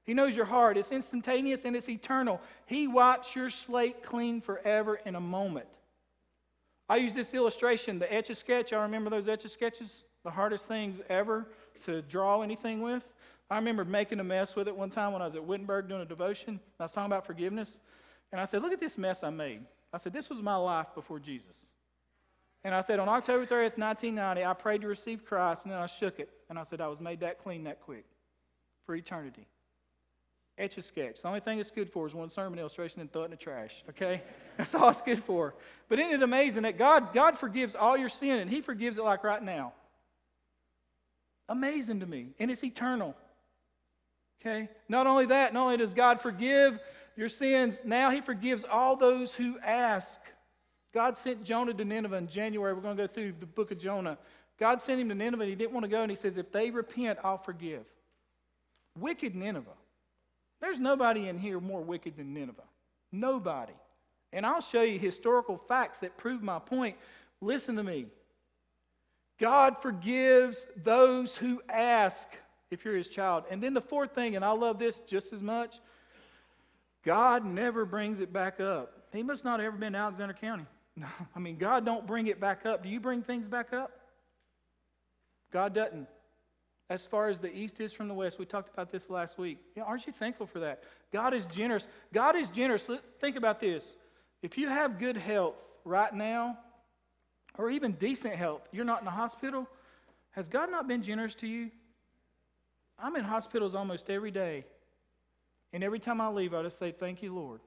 [0.03, 0.76] He knows your heart.
[0.76, 2.41] It's instantaneous and it's eternal.
[2.66, 5.68] He wipes your slate clean forever in a moment.
[6.89, 8.74] I use this illustration, the etch a sketch.
[8.74, 11.47] I remember those etch a sketches, the hardest things ever
[11.86, 13.07] to draw anything with.
[13.51, 16.01] I remember making a mess with it one time when I was at Wittenberg doing
[16.01, 16.60] a devotion.
[16.80, 17.80] I was talking about forgiveness.
[18.32, 19.62] And I said, Look at this mess I made.
[19.93, 21.68] I said, This was my life before Jesus.
[22.64, 25.86] And I said, On October 30th, 1990, I prayed to receive Christ, and then I
[25.86, 26.30] shook it.
[26.49, 28.05] And I said, I was made that clean that quick
[28.89, 29.45] for eternity.
[30.57, 31.21] Etch a sketch.
[31.21, 33.37] The only thing it's good for is one sermon illustration and throw it in the
[33.37, 34.23] trash, okay?
[34.57, 35.53] That's all it's good for.
[35.89, 39.03] But isn't it amazing that God, God forgives all your sin and He forgives it
[39.03, 39.73] like right now?
[41.47, 42.29] Amazing to me.
[42.39, 43.15] And it's eternal.
[44.41, 44.69] Okay?
[44.87, 46.79] Not only that, not only does God forgive
[47.15, 50.19] your sins, now He forgives all those who ask.
[50.95, 52.73] God sent Jonah to Nineveh in January.
[52.73, 54.17] We're going to go through the book of Jonah.
[54.59, 56.51] God sent him to Nineveh and he didn't want to go, and he says, If
[56.51, 57.85] they repent, I'll forgive.
[59.00, 59.70] Wicked Nineveh.
[60.62, 62.64] There's nobody in here more wicked than Nineveh.
[63.12, 63.74] Nobody.
[64.34, 66.97] And I'll show you historical facts that prove my point.
[67.41, 68.08] Listen to me.
[69.39, 72.28] God forgives those who ask
[72.70, 73.45] if you're his child.
[73.50, 75.80] And then the fourth thing, and I love this just as much
[77.04, 79.08] God never brings it back up.
[79.14, 80.66] He must not have ever been to Alexander County.
[80.95, 82.84] No, I mean, God don't bring it back up.
[82.84, 83.91] Do you bring things back up?
[85.52, 86.08] God doesn't.
[86.89, 89.59] As far as the east is from the west, we talked about this last week.
[89.75, 90.83] You know, aren't you thankful for that?
[91.13, 91.87] God is generous.
[92.11, 92.89] God is generous.
[93.19, 93.93] Think about this.
[94.41, 96.57] If you have good health right now,
[97.57, 99.67] or even decent health, you're not in the hospital,
[100.31, 101.69] has God not been generous to you?
[102.97, 104.65] I'm in hospitals almost every day.
[105.73, 107.59] And every time I leave, I just say, Thank you, Lord.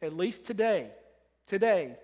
[0.00, 0.90] At least today,
[1.46, 1.96] today,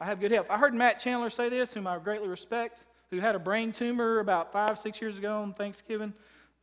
[0.00, 0.46] I have good health.
[0.48, 4.20] I heard Matt Chandler say this, whom I greatly respect, who had a brain tumor
[4.20, 6.14] about five, six years ago on Thanksgiving,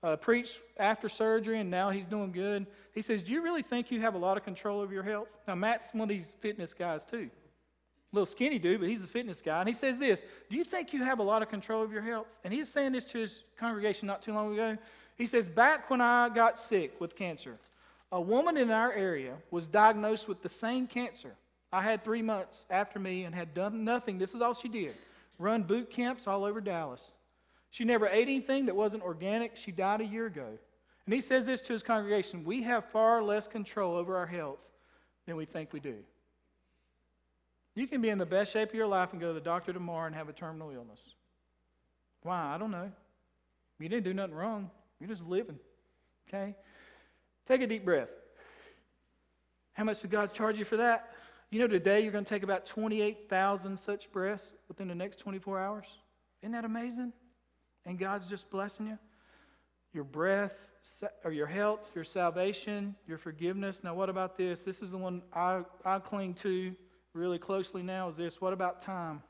[0.02, 2.66] uh, preached after surgery, and now he's doing good.
[2.92, 5.38] He says, Do you really think you have a lot of control over your health?
[5.48, 7.30] Now, Matt's one of these fitness guys, too.
[8.12, 9.60] A Little skinny dude, but he's a fitness guy.
[9.60, 12.02] And he says this Do you think you have a lot of control over your
[12.02, 12.26] health?
[12.44, 14.76] And he's saying this to his congregation not too long ago.
[15.18, 17.60] He says, Back when I got sick with cancer,
[18.12, 21.36] a woman in our area was diagnosed with the same cancer.
[21.72, 24.18] I had three months after me and had done nothing.
[24.18, 24.96] This is all she did
[25.40, 27.14] run boot camps all over Dallas.
[27.72, 29.56] She never ate anything that wasn't organic.
[29.56, 30.48] She died a year ago.
[31.06, 34.60] And he says this to his congregation We have far less control over our health
[35.26, 35.96] than we think we do.
[37.76, 39.72] You can be in the best shape of your life and go to the doctor
[39.72, 41.14] tomorrow and have a terminal illness.
[42.24, 42.54] Why?
[42.54, 42.92] I don't know.
[43.80, 44.70] You didn't do nothing wrong.
[45.00, 45.58] You're just living.
[46.28, 46.56] Okay?
[47.48, 48.10] Take a deep breath.
[49.74, 51.12] How much did God charge you for that?
[51.52, 55.60] You know, today you're going to take about 28,000 such breaths within the next 24
[55.60, 55.88] hours.
[56.42, 57.12] Isn't that amazing?
[57.86, 59.00] And God's just blessing you.
[59.94, 60.70] Your breath,
[61.24, 63.84] or your health, your salvation, your forgiveness.
[63.84, 64.64] Now, what about this?
[64.64, 66.76] This is the one I, I cling to
[67.14, 68.40] really closely now is this.
[68.40, 69.22] What about time?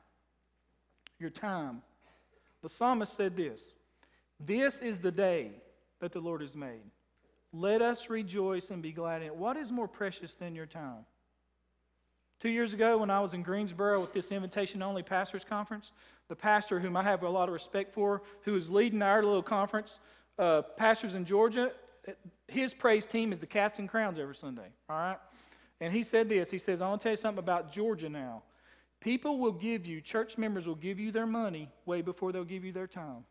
[1.19, 1.81] Your time.
[2.61, 3.75] The psalmist said this
[4.39, 5.51] This is the day
[5.99, 6.81] that the Lord has made.
[7.51, 9.35] Let us rejoice and be glad in it.
[9.35, 11.05] What is more precious than your time?
[12.39, 15.91] Two years ago, when I was in Greensboro with this invitation only pastors conference,
[16.29, 19.43] the pastor, whom I have a lot of respect for, who is leading our little
[19.43, 19.99] conference,
[20.37, 21.73] uh, pastors in Georgia,
[22.47, 25.17] his praise team is the Casting Crowns every Sunday, all right?
[25.81, 28.43] And he said this He says, I want to tell you something about Georgia now.
[29.01, 32.65] People will give you, church members will give you their money way before they'll give
[32.65, 33.25] you their time.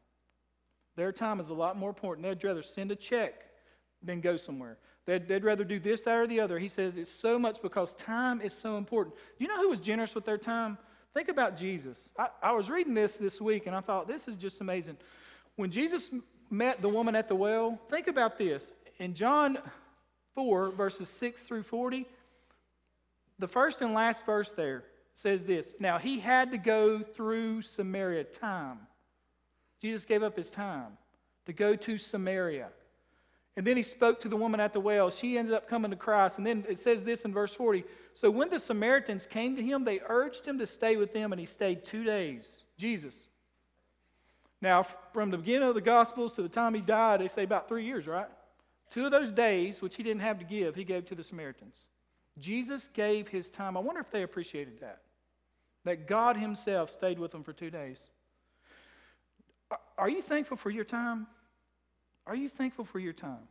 [0.96, 2.26] Their time is a lot more important.
[2.26, 3.44] They'd rather send a check
[4.02, 4.78] than go somewhere.
[5.06, 6.58] They'd, they'd rather do this, that, or the other.
[6.58, 9.16] He says it's so much because time is so important.
[9.38, 10.76] You know who was generous with their time?
[11.14, 12.12] Think about Jesus.
[12.18, 14.98] I, I was reading this this week and I thought, this is just amazing.
[15.56, 16.10] When Jesus
[16.50, 18.72] met the woman at the well, think about this.
[18.98, 19.58] In John
[20.34, 22.06] 4, verses 6 through 40,
[23.38, 24.84] the first and last verse there
[25.14, 28.78] says this Now he had to go through Samaria, time.
[29.80, 30.98] Jesus gave up his time
[31.46, 32.68] to go to Samaria.
[33.58, 35.10] And then he spoke to the woman at the well.
[35.10, 36.38] She ended up coming to Christ.
[36.38, 37.82] And then it says this in verse 40
[38.14, 41.40] So when the Samaritans came to him, they urged him to stay with them, and
[41.40, 42.62] he stayed two days.
[42.76, 43.26] Jesus.
[44.62, 47.66] Now, from the beginning of the Gospels to the time he died, they say about
[47.66, 48.28] three years, right?
[48.90, 51.88] Two of those days, which he didn't have to give, he gave to the Samaritans.
[52.38, 53.76] Jesus gave his time.
[53.76, 55.00] I wonder if they appreciated that.
[55.84, 58.08] That God himself stayed with them for two days.
[59.98, 61.26] Are- you thankful for your time?
[62.28, 63.48] Are you thankful for your time?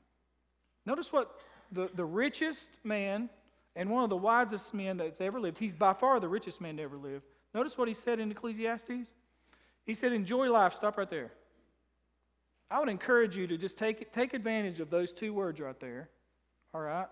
[0.85, 1.35] Notice what
[1.71, 3.29] the, the richest man
[3.75, 6.77] and one of the wisest men that's ever lived, he's by far the richest man
[6.77, 7.23] to ever live.
[7.53, 9.13] Notice what he said in Ecclesiastes?
[9.85, 10.73] He said, Enjoy life.
[10.73, 11.31] Stop right there.
[12.69, 16.09] I would encourage you to just take, take advantage of those two words right there.
[16.73, 17.07] All right?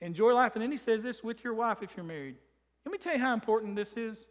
[0.00, 0.52] Enjoy life.
[0.54, 2.36] And then he says this with your wife if you're married.
[2.84, 4.28] Let me tell you how important this is.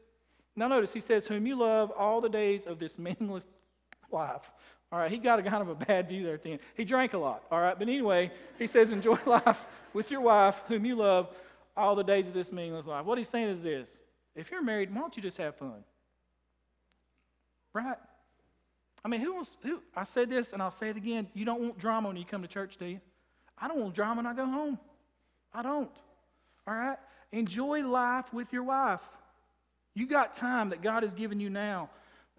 [0.56, 3.48] Now, notice he says, Whom you love all the days of this meaningless
[4.14, 4.52] life.
[4.92, 6.60] All right, he got a kind of a bad view there at the end.
[6.76, 7.78] He drank a lot, all right?
[7.78, 11.30] But anyway, he says, Enjoy life with your wife, whom you love
[11.78, 13.06] all the days of this meaningless life.
[13.06, 14.02] What he's saying is this
[14.36, 15.84] if you're married, why don't you just have fun?
[17.74, 17.98] Right?
[19.04, 21.28] I mean, who wants, who, I said this and I'll say it again.
[21.34, 23.02] You don't want drama when you come to church, do you?
[23.58, 24.78] I don't want drama when I go home.
[25.54, 25.92] I don't.
[26.68, 26.98] All right?
[27.32, 29.02] Enjoy life with your wife.
[29.94, 31.90] You got time that God has given you now.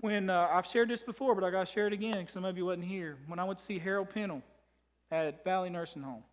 [0.02, 2.44] When uh, I've shared this before, but I got to share it again because some
[2.44, 3.18] of you wasn't here.
[3.28, 4.42] When I went to see Harold Pennell
[5.12, 6.24] at Valley Nursing Home,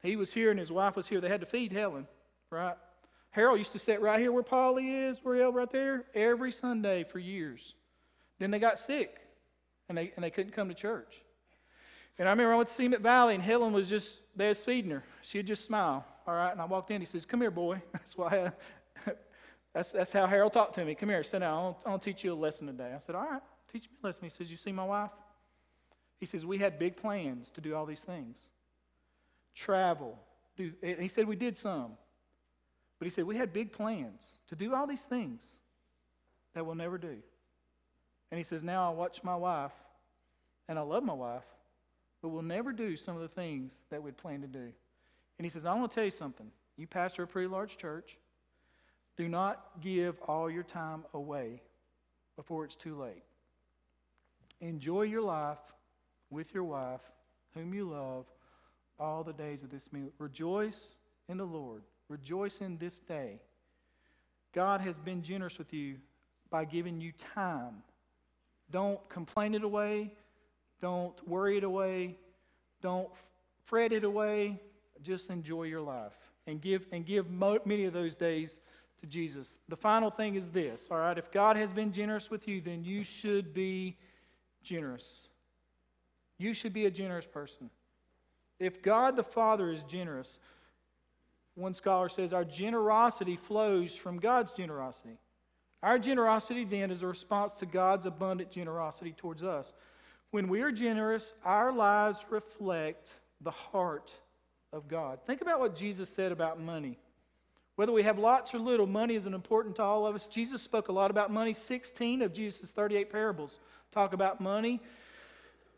[0.00, 1.20] he was here and his wife was here.
[1.20, 2.06] They had to feed Helen,
[2.48, 2.76] right?
[3.30, 7.02] Harold used to sit right here where Polly is, where El right there, every Sunday
[7.02, 7.74] for years.
[8.38, 9.18] Then they got sick
[9.88, 11.24] and they, and they couldn't come to church.
[12.20, 14.62] And I remember I went to see him at Valley, and Helen was just, was
[14.62, 15.02] feeding her.
[15.22, 16.52] She'd just smile, all right?
[16.52, 17.82] And I walked in, he says, Come here, boy.
[17.92, 18.52] That's why I,
[19.78, 20.96] That's, that's how Harold talked to me.
[20.96, 21.52] Come here, sit down.
[21.52, 22.90] I'll, I'll teach you a lesson today.
[22.92, 23.40] I said, All right,
[23.72, 24.24] teach me a lesson.
[24.24, 25.12] He says, You see my wife?
[26.18, 28.48] He says, We had big plans to do all these things
[29.54, 30.18] travel.
[30.56, 31.92] Do, he said, We did some.
[32.98, 35.48] But he said, We had big plans to do all these things
[36.54, 37.14] that we'll never do.
[38.32, 39.70] And he says, Now I watch my wife,
[40.68, 41.46] and I love my wife,
[42.20, 44.72] but we'll never do some of the things that we'd planned to do.
[45.38, 46.50] And he says, I want to tell you something.
[46.76, 48.18] You pastor a pretty large church.
[49.18, 51.60] Do not give all your time away
[52.36, 53.24] before it's too late.
[54.60, 55.58] Enjoy your life
[56.30, 57.00] with your wife,
[57.52, 58.26] whom you love,
[58.98, 60.10] all the days of this meal.
[60.18, 60.86] Rejoice
[61.28, 61.82] in the Lord.
[62.08, 63.40] Rejoice in this day.
[64.52, 65.96] God has been generous with you
[66.48, 67.82] by giving you time.
[68.70, 70.12] Don't complain it away.
[70.80, 72.16] Don't worry it away.
[72.82, 73.08] Don't
[73.64, 74.60] fret it away.
[75.02, 76.14] Just enjoy your life
[76.46, 78.60] and give and give many of those days
[79.00, 79.58] to Jesus.
[79.68, 81.16] The final thing is this, all right?
[81.18, 83.96] If God has been generous with you, then you should be
[84.62, 85.28] generous.
[86.38, 87.70] You should be a generous person.
[88.58, 90.38] If God the Father is generous,
[91.54, 95.18] one scholar says our generosity flows from God's generosity.
[95.82, 99.74] Our generosity then is a response to God's abundant generosity towards us.
[100.30, 104.12] When we are generous, our lives reflect the heart
[104.72, 105.20] of God.
[105.26, 106.98] Think about what Jesus said about money.
[107.78, 110.26] Whether we have lots or little, money is important to all of us.
[110.26, 111.54] Jesus spoke a lot about money.
[111.54, 113.60] 16 of Jesus' 38 parables
[113.92, 114.80] talk about money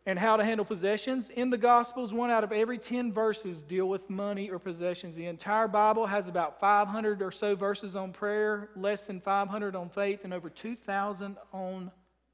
[0.06, 1.28] and how to handle possessions.
[1.28, 5.12] In the Gospels, one out of every 10 verses deal with money or possessions.
[5.12, 9.90] The entire Bible has about 500 or so verses on prayer, less than 500 on
[9.90, 11.90] faith, and over 2,000 on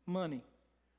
[0.07, 0.45] money.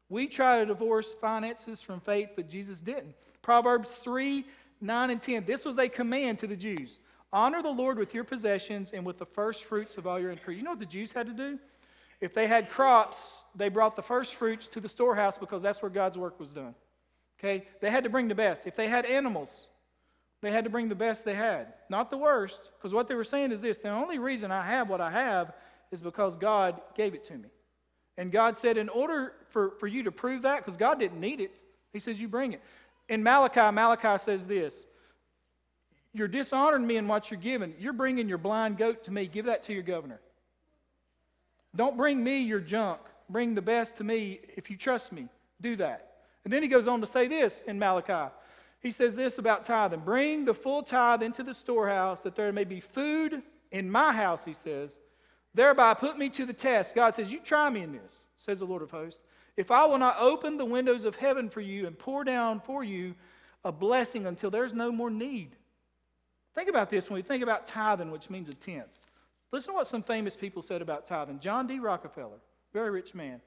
[0.09, 3.15] We try to divorce finances from faith, but Jesus didn't.
[3.41, 4.43] Proverbs 3
[4.81, 5.45] 9 and 10.
[5.45, 6.99] This was a command to the Jews
[7.33, 10.57] honor the Lord with your possessions and with the first fruits of all your increase.
[10.57, 11.59] You know what the Jews had to do?
[12.19, 15.91] If they had crops, they brought the first fruits to the storehouse because that's where
[15.91, 16.73] God's work was done.
[17.39, 17.65] Okay?
[17.79, 18.65] They had to bring the best.
[18.65, 19.67] If they had animals,
[20.41, 23.23] they had to bring the best they had, not the worst, because what they were
[23.23, 25.53] saying is this the only reason I have what I have
[25.91, 27.49] is because God gave it to me.
[28.17, 31.39] And God said, in order for, for you to prove that, because God didn't need
[31.39, 31.61] it,
[31.93, 32.61] He says, you bring it.
[33.09, 34.85] In Malachi, Malachi says this
[36.17, 37.75] You're dishonoring me in what you're giving.
[37.79, 39.27] You're bringing your blind goat to me.
[39.27, 40.19] Give that to your governor.
[41.75, 42.99] Don't bring me your junk.
[43.29, 45.27] Bring the best to me if you trust me.
[45.61, 46.13] Do that.
[46.43, 48.33] And then he goes on to say this in Malachi.
[48.79, 52.63] He says this about tithing Bring the full tithe into the storehouse that there may
[52.63, 54.97] be food in my house, he says.
[55.53, 56.95] Thereby put me to the test.
[56.95, 59.21] God says, You try me in this, says the Lord of hosts.
[59.55, 62.83] If I will not open the windows of heaven for you and pour down for
[62.83, 63.13] you
[63.63, 65.55] a blessing until there's no more need.
[66.57, 68.87] Think about this when we think about tithing, which means a tenth.
[69.51, 71.37] Listen to what some famous people said about tithing.
[71.37, 71.77] John D.
[71.77, 72.39] Rockefeller,
[72.73, 73.41] very rich man.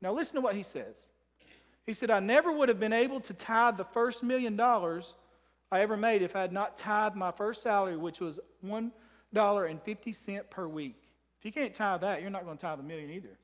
[0.00, 1.08] Now, listen to what he says.
[1.84, 5.16] He said, I never would have been able to tithe the first million dollars
[5.72, 10.68] I ever made if I had not tithed my first salary, which was $1.50 per
[10.68, 11.02] week.
[11.40, 13.36] If you can't tithe that, you're not going to tithe a million either.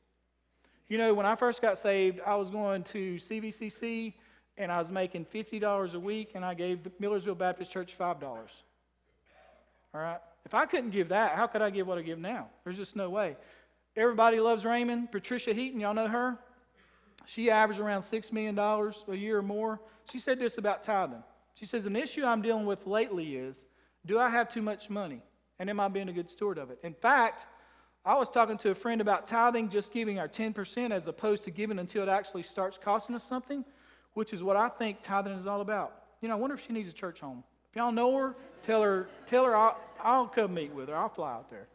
[0.87, 4.15] You know, when I first got saved, I was going to CVCC
[4.57, 8.49] and I was making $50 a week, and I gave Millersville Baptist Church $5.
[9.95, 10.21] All right?
[10.45, 12.49] If I couldn't give that, how could I give what I give now?
[12.65, 13.37] There's just no way.
[13.97, 15.11] Everybody loves Raymond.
[15.13, 16.39] Patricia Heaton, y'all know her?
[17.27, 19.81] She averaged around $6 million a year or more.
[20.11, 21.23] She said this about tithing.
[21.55, 23.67] She says, An issue I'm dealing with lately is
[24.07, 25.21] do I have too much money?
[25.59, 26.79] And am I being a good steward of it?
[26.83, 27.47] In fact,
[28.05, 31.51] I was talking to a friend about tithing, just giving our 10% as opposed to
[31.51, 33.65] giving until it actually starts costing us something,
[34.15, 36.05] which is what I think tithing is all about.
[36.23, 37.45] You know, I wonder if she needs a church home.
[37.79, 40.97] Y'all know her, tell her, tell her I'll, I'll come meet with her.
[40.97, 41.69] I'll fly out there.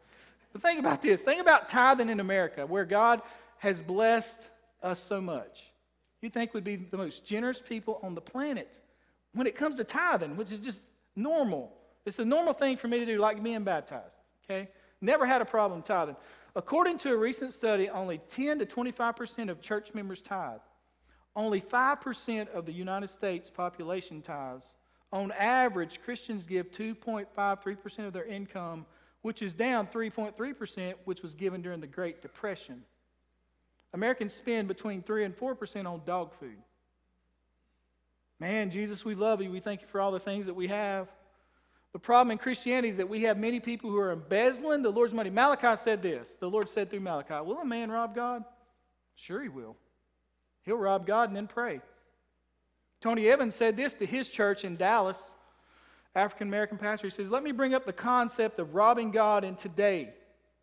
[0.52, 1.22] But think about this.
[1.22, 3.22] Think about tithing in America, where God
[3.56, 4.50] has blessed
[4.82, 5.72] us so much.
[6.20, 8.80] You think we'd be the most generous people on the planet
[9.32, 11.72] when it comes to tithing, which is just normal.
[12.04, 14.16] It's a normal thing for me to do, like being baptized.
[14.44, 14.68] Okay?
[15.00, 16.16] Never had a problem tithing.
[16.54, 20.60] According to a recent study, only 10 to 25% of church members tithe.
[21.34, 24.74] Only 5% of the United States population tithes.
[25.14, 28.84] On average, Christians give 2.53% of their income,
[29.22, 32.82] which is down 3.3%, which was given during the Great Depression.
[33.92, 36.56] Americans spend between 3 and 4% on dog food.
[38.40, 39.52] Man, Jesus, we love you.
[39.52, 41.06] We thank you for all the things that we have.
[41.92, 45.14] The problem in Christianity is that we have many people who are embezzling the Lord's
[45.14, 45.30] money.
[45.30, 46.34] Malachi said this.
[46.40, 48.42] The Lord said through Malachi, Will a man rob God?
[49.14, 49.76] Sure, he will.
[50.62, 51.80] He'll rob God and then pray.
[53.04, 55.34] Tony Evans said this to his church in Dallas,
[56.14, 57.06] African American pastor.
[57.06, 60.14] He says, Let me bring up the concept of robbing God in today.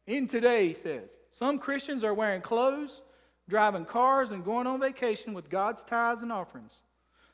[0.08, 3.04] In today, he says, some Christians are wearing clothes,
[3.48, 6.82] driving cars, and going on vacation with God's tithes and offerings.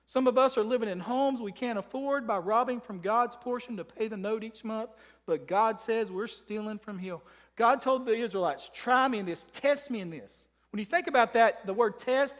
[0.05, 3.77] Some of us are living in homes we can't afford by robbing from God's portion
[3.77, 4.89] to pay the note each month,
[5.25, 7.19] but God says we're stealing from Him.
[7.55, 10.47] God told the Israelites, try me in this, test me in this.
[10.73, 12.35] When you think about that, the word test,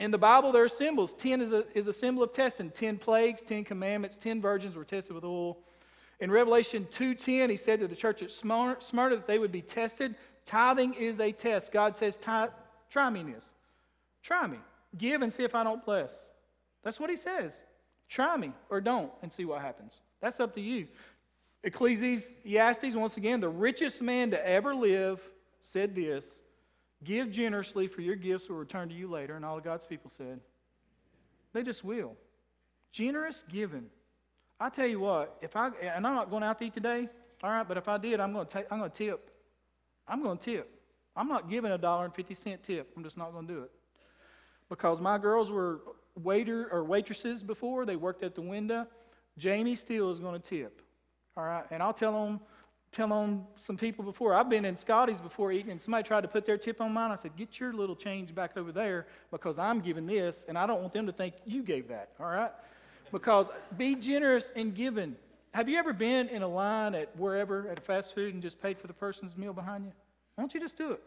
[0.00, 1.12] in the Bible, there are symbols.
[1.12, 2.70] Ten is a, is a symbol of testing.
[2.70, 5.58] Ten plagues, ten commandments, ten virgins were tested with oil.
[6.20, 8.78] In Revelation 2.10, he said to the church at Smyrna
[9.16, 10.14] that they would be tested.
[10.44, 11.70] Tithing is a test.
[11.70, 13.52] God says, try me in this.
[14.22, 14.58] Try me.
[14.98, 16.28] Give and see if I don't bless.
[16.82, 17.62] That's what he says.
[18.08, 20.00] Try me or don't and see what happens.
[20.20, 20.88] That's up to you.
[21.62, 25.20] Ecclesiastes, once again, the richest man to ever live
[25.60, 26.42] said this
[27.02, 29.34] Give generously, for your gifts will return to you later.
[29.36, 30.40] And all of God's people said,
[31.52, 32.16] They just will.
[32.92, 33.86] Generous giving.
[34.58, 37.08] I tell you what, if I, and I'm not going out to eat today,
[37.42, 39.30] all right, but if I did, I'm going to, take, I'm going to tip.
[40.06, 40.80] I'm going to tip.
[41.16, 42.92] I'm not giving a dollar and 50 cent tip.
[42.96, 43.70] I'm just not going to do it.
[44.68, 45.80] Because my girls were
[46.22, 48.86] waiter or waitresses before, they worked at the window.
[49.38, 50.82] Jamie Steele is going to tip.
[51.36, 52.40] All right, and I'll tell them,
[52.92, 54.34] tell on some people before.
[54.34, 57.10] I've been in Scotty's before eating, and somebody tried to put their tip on mine.
[57.10, 60.66] I said, "Get your little change back over there because I'm giving this, and I
[60.66, 62.52] don't want them to think you gave that." All right,
[63.12, 65.16] because be generous in giving.
[65.52, 68.60] Have you ever been in a line at wherever at a fast food and just
[68.62, 69.92] paid for the person's meal behind you?
[70.34, 71.02] Why don't you just do it?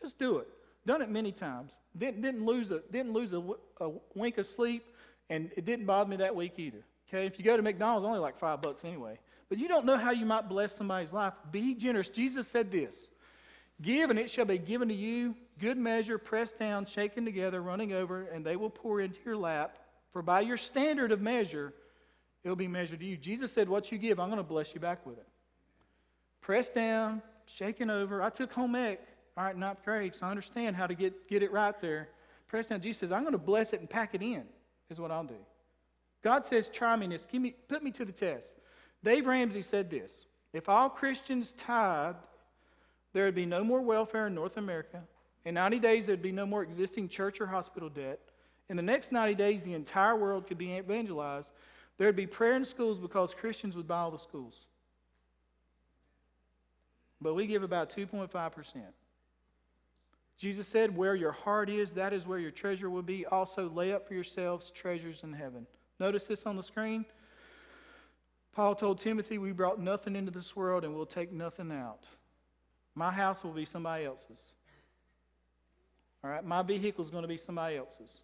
[0.00, 0.48] Just do it.
[0.86, 1.80] Done it many times.
[1.96, 3.42] Didn't, didn't lose, a, didn't lose a,
[3.80, 4.84] a wink of sleep,
[5.30, 6.84] and it didn't bother me that week either.
[7.08, 9.18] Okay, if you go to McDonald's, only like five bucks anyway.
[9.48, 11.34] But you don't know how you might bless somebody's life.
[11.50, 12.08] Be generous.
[12.08, 13.08] Jesus said this
[13.82, 15.34] Give, and it shall be given to you.
[15.58, 19.78] Good measure, pressed down, shaken together, running over, and they will pour into your lap.
[20.12, 21.72] For by your standard of measure,
[22.42, 23.16] it will be measured to you.
[23.16, 25.26] Jesus said, What you give, I'm going to bless you back with it.
[26.40, 28.22] Pressed down, shaken over.
[28.22, 29.00] I took home ec,
[29.36, 32.08] all right, ninth grade, so I understand how to get, get it right there.
[32.48, 32.80] Pressed down.
[32.80, 34.44] Jesus says, I'm going to bless it and pack it in,
[34.90, 35.34] is what I'll do.
[36.22, 37.26] God says, Try me this.
[37.26, 38.54] Give me, put me to the test.
[39.04, 42.18] Dave Ramsey said this If all Christians tithed,
[43.12, 45.02] there would be no more welfare in North America.
[45.44, 48.18] In 90 days, there'd be no more existing church or hospital debt.
[48.70, 51.52] In the next 90 days, the entire world could be evangelized.
[51.98, 54.66] There'd be prayer in schools because Christians would buy all the schools.
[57.20, 58.76] But we give about 2.5%.
[60.38, 63.26] Jesus said, Where your heart is, that is where your treasure will be.
[63.26, 65.66] Also, lay up for yourselves treasures in heaven.
[66.00, 67.04] Notice this on the screen.
[68.54, 72.04] Paul told Timothy, We brought nothing into this world and we'll take nothing out.
[72.94, 74.46] My house will be somebody else's.
[76.22, 76.44] All right?
[76.44, 78.22] My vehicle is going to be somebody else's.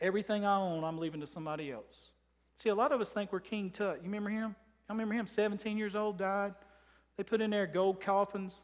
[0.00, 2.10] Everything I own, I'm leaving to somebody else.
[2.58, 3.96] See, a lot of us think we're King Tut.
[3.96, 4.54] You remember him?
[4.88, 6.54] I remember him, 17 years old, died.
[7.16, 8.60] They put in there gold coffins,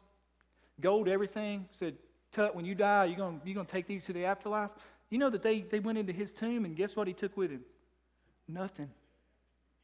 [0.79, 1.65] gold everything.
[1.71, 1.95] Said,
[2.31, 4.71] Tut, when you die, you're going you're to take these to the afterlife.
[5.09, 7.51] You know that they, they went into his tomb, and guess what he took with
[7.51, 7.61] him?
[8.47, 8.89] Nothing.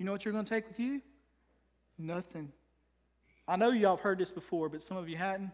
[0.01, 0.99] You know what you're going to take with you?
[1.99, 2.51] Nothing.
[3.47, 5.51] I know y'all have heard this before, but some of you hadn't.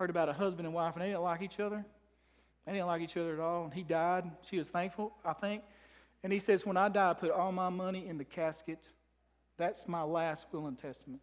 [0.00, 1.84] Heard about a husband and wife, and they didn't like each other.
[2.66, 3.62] They didn't like each other at all.
[3.62, 4.28] And he died.
[4.42, 5.62] She was thankful, I think.
[6.24, 8.88] And he says, When I die, I put all my money in the casket.
[9.58, 11.22] That's my last will and testament.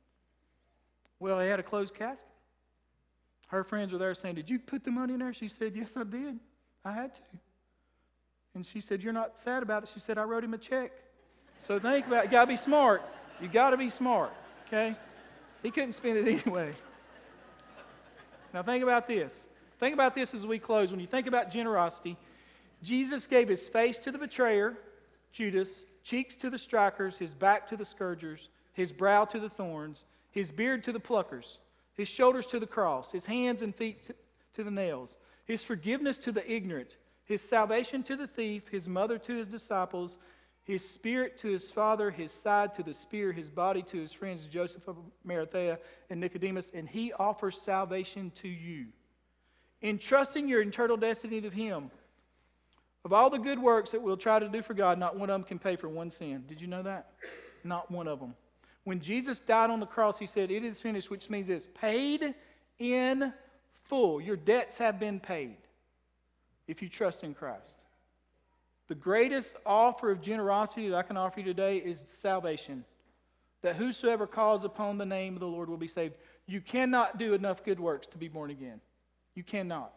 [1.20, 2.30] Well, they had a closed casket.
[3.48, 5.34] Her friends were there saying, Did you put the money in there?
[5.34, 6.40] She said, Yes, I did.
[6.86, 7.22] I had to.
[8.56, 9.90] And she said, You're not sad about it.
[9.94, 10.94] She said, I wrote him a check.
[11.62, 12.26] So think about it.
[12.26, 13.04] You got to be smart.
[13.40, 14.34] You got to be smart,
[14.66, 14.96] okay?
[15.62, 16.74] He couldn't spend it anyway.
[18.52, 19.46] Now, think about this.
[19.80, 20.90] Think about this as we close.
[20.90, 22.18] When you think about generosity,
[22.82, 24.76] Jesus gave his face to the betrayer,
[25.32, 30.06] Judas, cheeks to the strikers, his back to the scourgers, his brow to the thorns,
[30.32, 31.60] his beard to the pluckers,
[31.94, 34.16] his shoulders to the cross, his hands and feet to,
[34.56, 39.20] to the nails, his forgiveness to the ignorant, his salvation to the thief, his mother
[39.20, 40.18] to his disciples,
[40.64, 44.46] his spirit to his father, his side to the spear, his body to his friends
[44.46, 44.98] Joseph of
[45.28, 48.88] Arimathea and Nicodemus, and he offers salvation to you.
[49.82, 51.90] Entrusting your eternal destiny to him.
[53.04, 55.34] Of all the good works that we'll try to do for God, not one of
[55.34, 56.44] them can pay for one sin.
[56.48, 57.14] Did you know that?
[57.64, 58.36] Not one of them.
[58.84, 62.36] When Jesus died on the cross, he said, It is finished, which means it's paid
[62.78, 63.34] in
[63.84, 64.22] full.
[64.22, 65.58] Your debts have been paid
[66.68, 67.81] if you trust in Christ.
[68.92, 72.84] The greatest offer of generosity that I can offer you today is salvation.
[73.62, 76.16] That whosoever calls upon the name of the Lord will be saved.
[76.46, 78.82] You cannot do enough good works to be born again.
[79.34, 79.94] You cannot.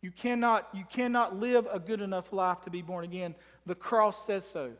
[0.00, 3.34] You cannot, you cannot live a good enough life to be born again.
[3.66, 4.70] The cross says so.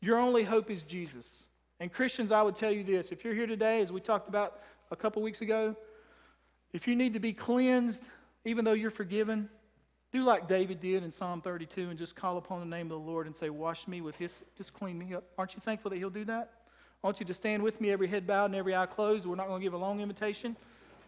[0.00, 1.44] Your only hope is Jesus.
[1.78, 4.60] And Christians, I would tell you this if you're here today, as we talked about
[4.90, 5.76] a couple weeks ago,
[6.72, 8.06] If you need to be cleansed,
[8.46, 9.50] even though you're forgiven,
[10.12, 13.10] do like David did in Psalm 32 and just call upon the name of the
[13.10, 15.24] Lord and say, Wash me with his, just clean me up.
[15.38, 16.50] Aren't you thankful that he'll do that?
[17.02, 19.26] I want you to stand with me, every head bowed and every eye closed.
[19.26, 20.56] We're not going to give a long invitation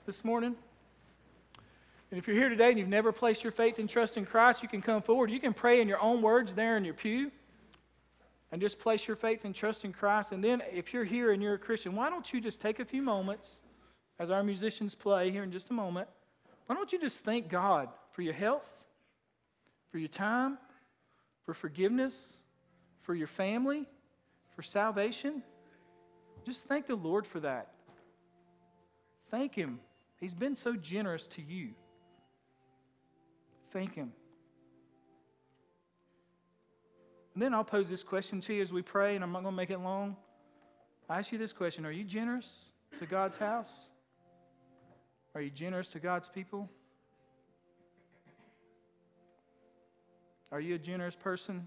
[0.07, 0.55] this morning.
[2.11, 4.63] And if you're here today and you've never placed your faith and trust in Christ,
[4.63, 5.31] you can come forward.
[5.31, 7.31] You can pray in your own words there in your pew
[8.53, 10.33] and just place your faith and trust in Christ.
[10.33, 12.85] And then if you're here and you're a Christian, why don't you just take a
[12.85, 13.63] few moments
[14.19, 16.07] as our musicians play here in just a moment?
[16.67, 18.82] Why don't you just thank God for your health,
[19.93, 20.57] for your time,
[21.45, 22.39] for forgiveness,
[23.03, 23.87] for your family,
[24.57, 25.43] for salvation?
[26.47, 27.75] Just thank the Lord for that.
[29.31, 29.79] Thank Him.
[30.19, 31.71] He's been so generous to you.
[33.71, 34.13] Thank Him.
[37.35, 39.53] And then I'll pose this question to you as we pray, and I'm not going
[39.53, 40.17] to make it long.
[41.09, 43.89] I ask you this question Are you generous to God's house?
[45.35, 46.71] Are you generous to God's people?
[50.53, 51.67] Are you a generous person?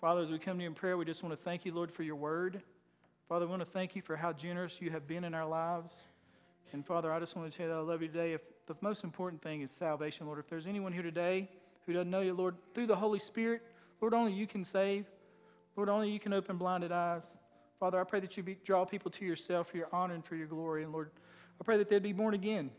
[0.00, 1.90] Father, as we come to you in prayer, we just want to thank you, Lord,
[1.90, 2.62] for your word.
[3.28, 6.06] Father, we want to thank you for how generous you have been in our lives.
[6.72, 8.34] And Father, I just want to tell you that I love you today.
[8.34, 11.48] If the most important thing is salvation, Lord, if there's anyone here today
[11.86, 13.62] who doesn't know you, Lord, through the Holy Spirit,
[14.00, 15.04] Lord, only you can save.
[15.74, 17.34] Lord, only you can open blinded eyes.
[17.80, 20.36] Father, I pray that you be, draw people to yourself for your honor and for
[20.36, 20.84] your glory.
[20.84, 21.10] And Lord,
[21.60, 22.70] I pray that they'd be born again.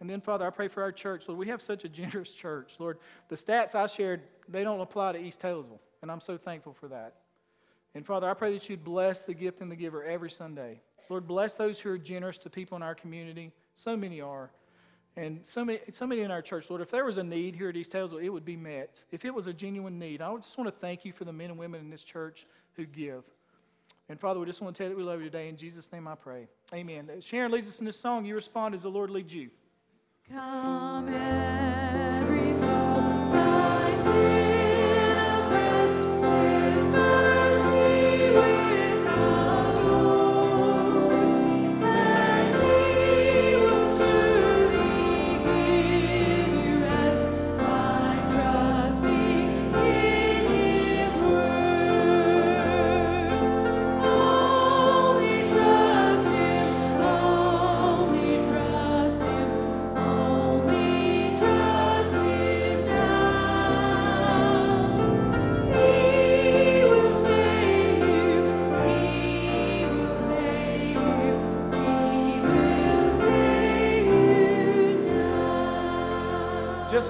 [0.00, 1.28] And then, Father, I pray for our church.
[1.28, 2.76] Lord, we have such a generous church.
[2.78, 5.80] Lord, the stats I shared, they don't apply to East Taylorsville.
[6.02, 7.14] And I'm so thankful for that.
[7.94, 10.80] And Father, I pray that you'd bless the gift and the giver every Sunday.
[11.08, 13.50] Lord, bless those who are generous to people in our community.
[13.74, 14.50] So many are.
[15.16, 17.70] And so many, so many in our church, Lord, if there was a need here
[17.70, 19.00] at East Taylorsville, it would be met.
[19.10, 21.50] If it was a genuine need, I just want to thank you for the men
[21.50, 23.24] and women in this church who give.
[24.08, 25.48] And Father, we just want to tell you that we love you today.
[25.48, 26.46] In Jesus' name I pray.
[26.72, 27.10] Amen.
[27.20, 28.24] Sharon leads us in this song.
[28.24, 29.50] You respond as the Lord leads you.
[30.30, 33.27] Come every soul,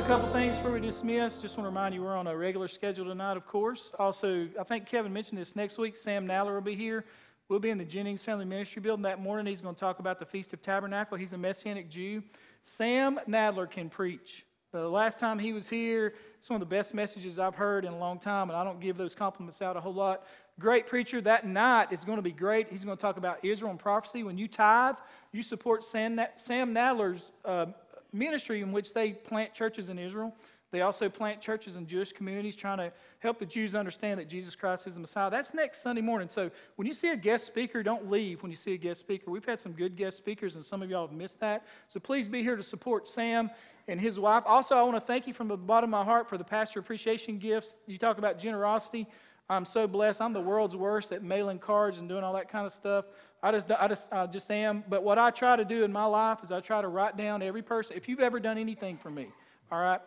[0.09, 1.37] couple things before we dismiss.
[1.37, 3.93] Just want to remind you we're on a regular schedule tonight, of course.
[3.99, 5.99] Also, I think Kevin mentioned this next week.
[5.99, 7.05] Sam Nadler will be here.
[7.51, 9.45] We'll be in the Jennings Family Ministry building that morning.
[9.45, 11.19] He's going to talk about the Feast of Tabernacle.
[11.19, 12.23] He's a Messianic Jew.
[12.63, 14.47] Sam Nadler can preach.
[14.73, 17.93] The last time he was here, it's one of the best messages I've heard in
[17.93, 20.25] a long time, and I don't give those compliments out a whole lot.
[20.59, 21.21] Great preacher.
[21.21, 22.69] That night is going to be great.
[22.71, 24.23] He's going to talk about Israel and prophecy.
[24.23, 24.97] When you tithe,
[25.33, 27.67] you support Sam, Sam Nadler's uh,
[28.13, 30.35] ministry in which they plant churches in Israel.
[30.71, 34.55] They also plant churches in Jewish communities trying to help the Jews understand that Jesus
[34.55, 35.31] Christ is the Messiah.
[35.31, 36.29] That's next Sunday morning.
[36.29, 39.31] So when you see a guest speaker, don't leave when you see a guest speaker.
[39.31, 41.67] We've had some good guest speakers, and some of y'all have missed that.
[41.89, 43.51] So please be here to support Sam
[43.89, 44.43] and his wife.
[44.45, 46.81] Also, I want to thank you from the bottom of my heart for the pastor
[46.81, 47.77] appreciation gifts.
[47.87, 49.07] You talk about generosity.
[49.49, 50.21] I'm so blessed.
[50.21, 53.07] I'm the world's worst at mailing cards and doing all that kind of stuff.
[53.43, 54.85] I just, I just, I just am.
[54.89, 57.43] But what I try to do in my life is I try to write down
[57.43, 57.97] every person.
[57.97, 59.29] If you've ever done anything for me,
[59.71, 60.01] all right.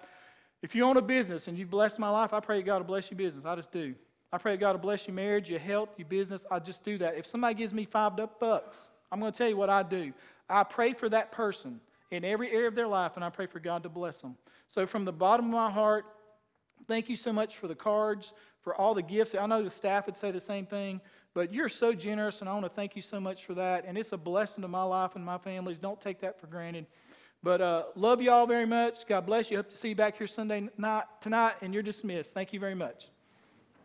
[0.61, 3.09] If you own a business and you've blessed my life, I pray God to bless
[3.09, 3.45] your business.
[3.45, 3.95] I just do.
[4.31, 6.45] I pray God to bless your marriage, your health, your business.
[6.51, 7.17] I just do that.
[7.17, 10.13] If somebody gives me five bucks, I'm going to tell you what I do.
[10.49, 13.59] I pray for that person in every area of their life, and I pray for
[13.59, 14.35] God to bless them.
[14.67, 16.05] So, from the bottom of my heart,
[16.87, 19.33] thank you so much for the cards, for all the gifts.
[19.33, 21.01] I know the staff would say the same thing,
[21.33, 23.85] but you're so generous, and I want to thank you so much for that.
[23.87, 25.77] And it's a blessing to my life and my family's.
[25.77, 26.85] Don't take that for granted.
[27.43, 29.07] But uh, love you all very much.
[29.07, 29.57] God bless you.
[29.57, 32.33] Hope to see you back here Sunday night tonight, and you're dismissed.
[32.33, 33.09] Thank you very much.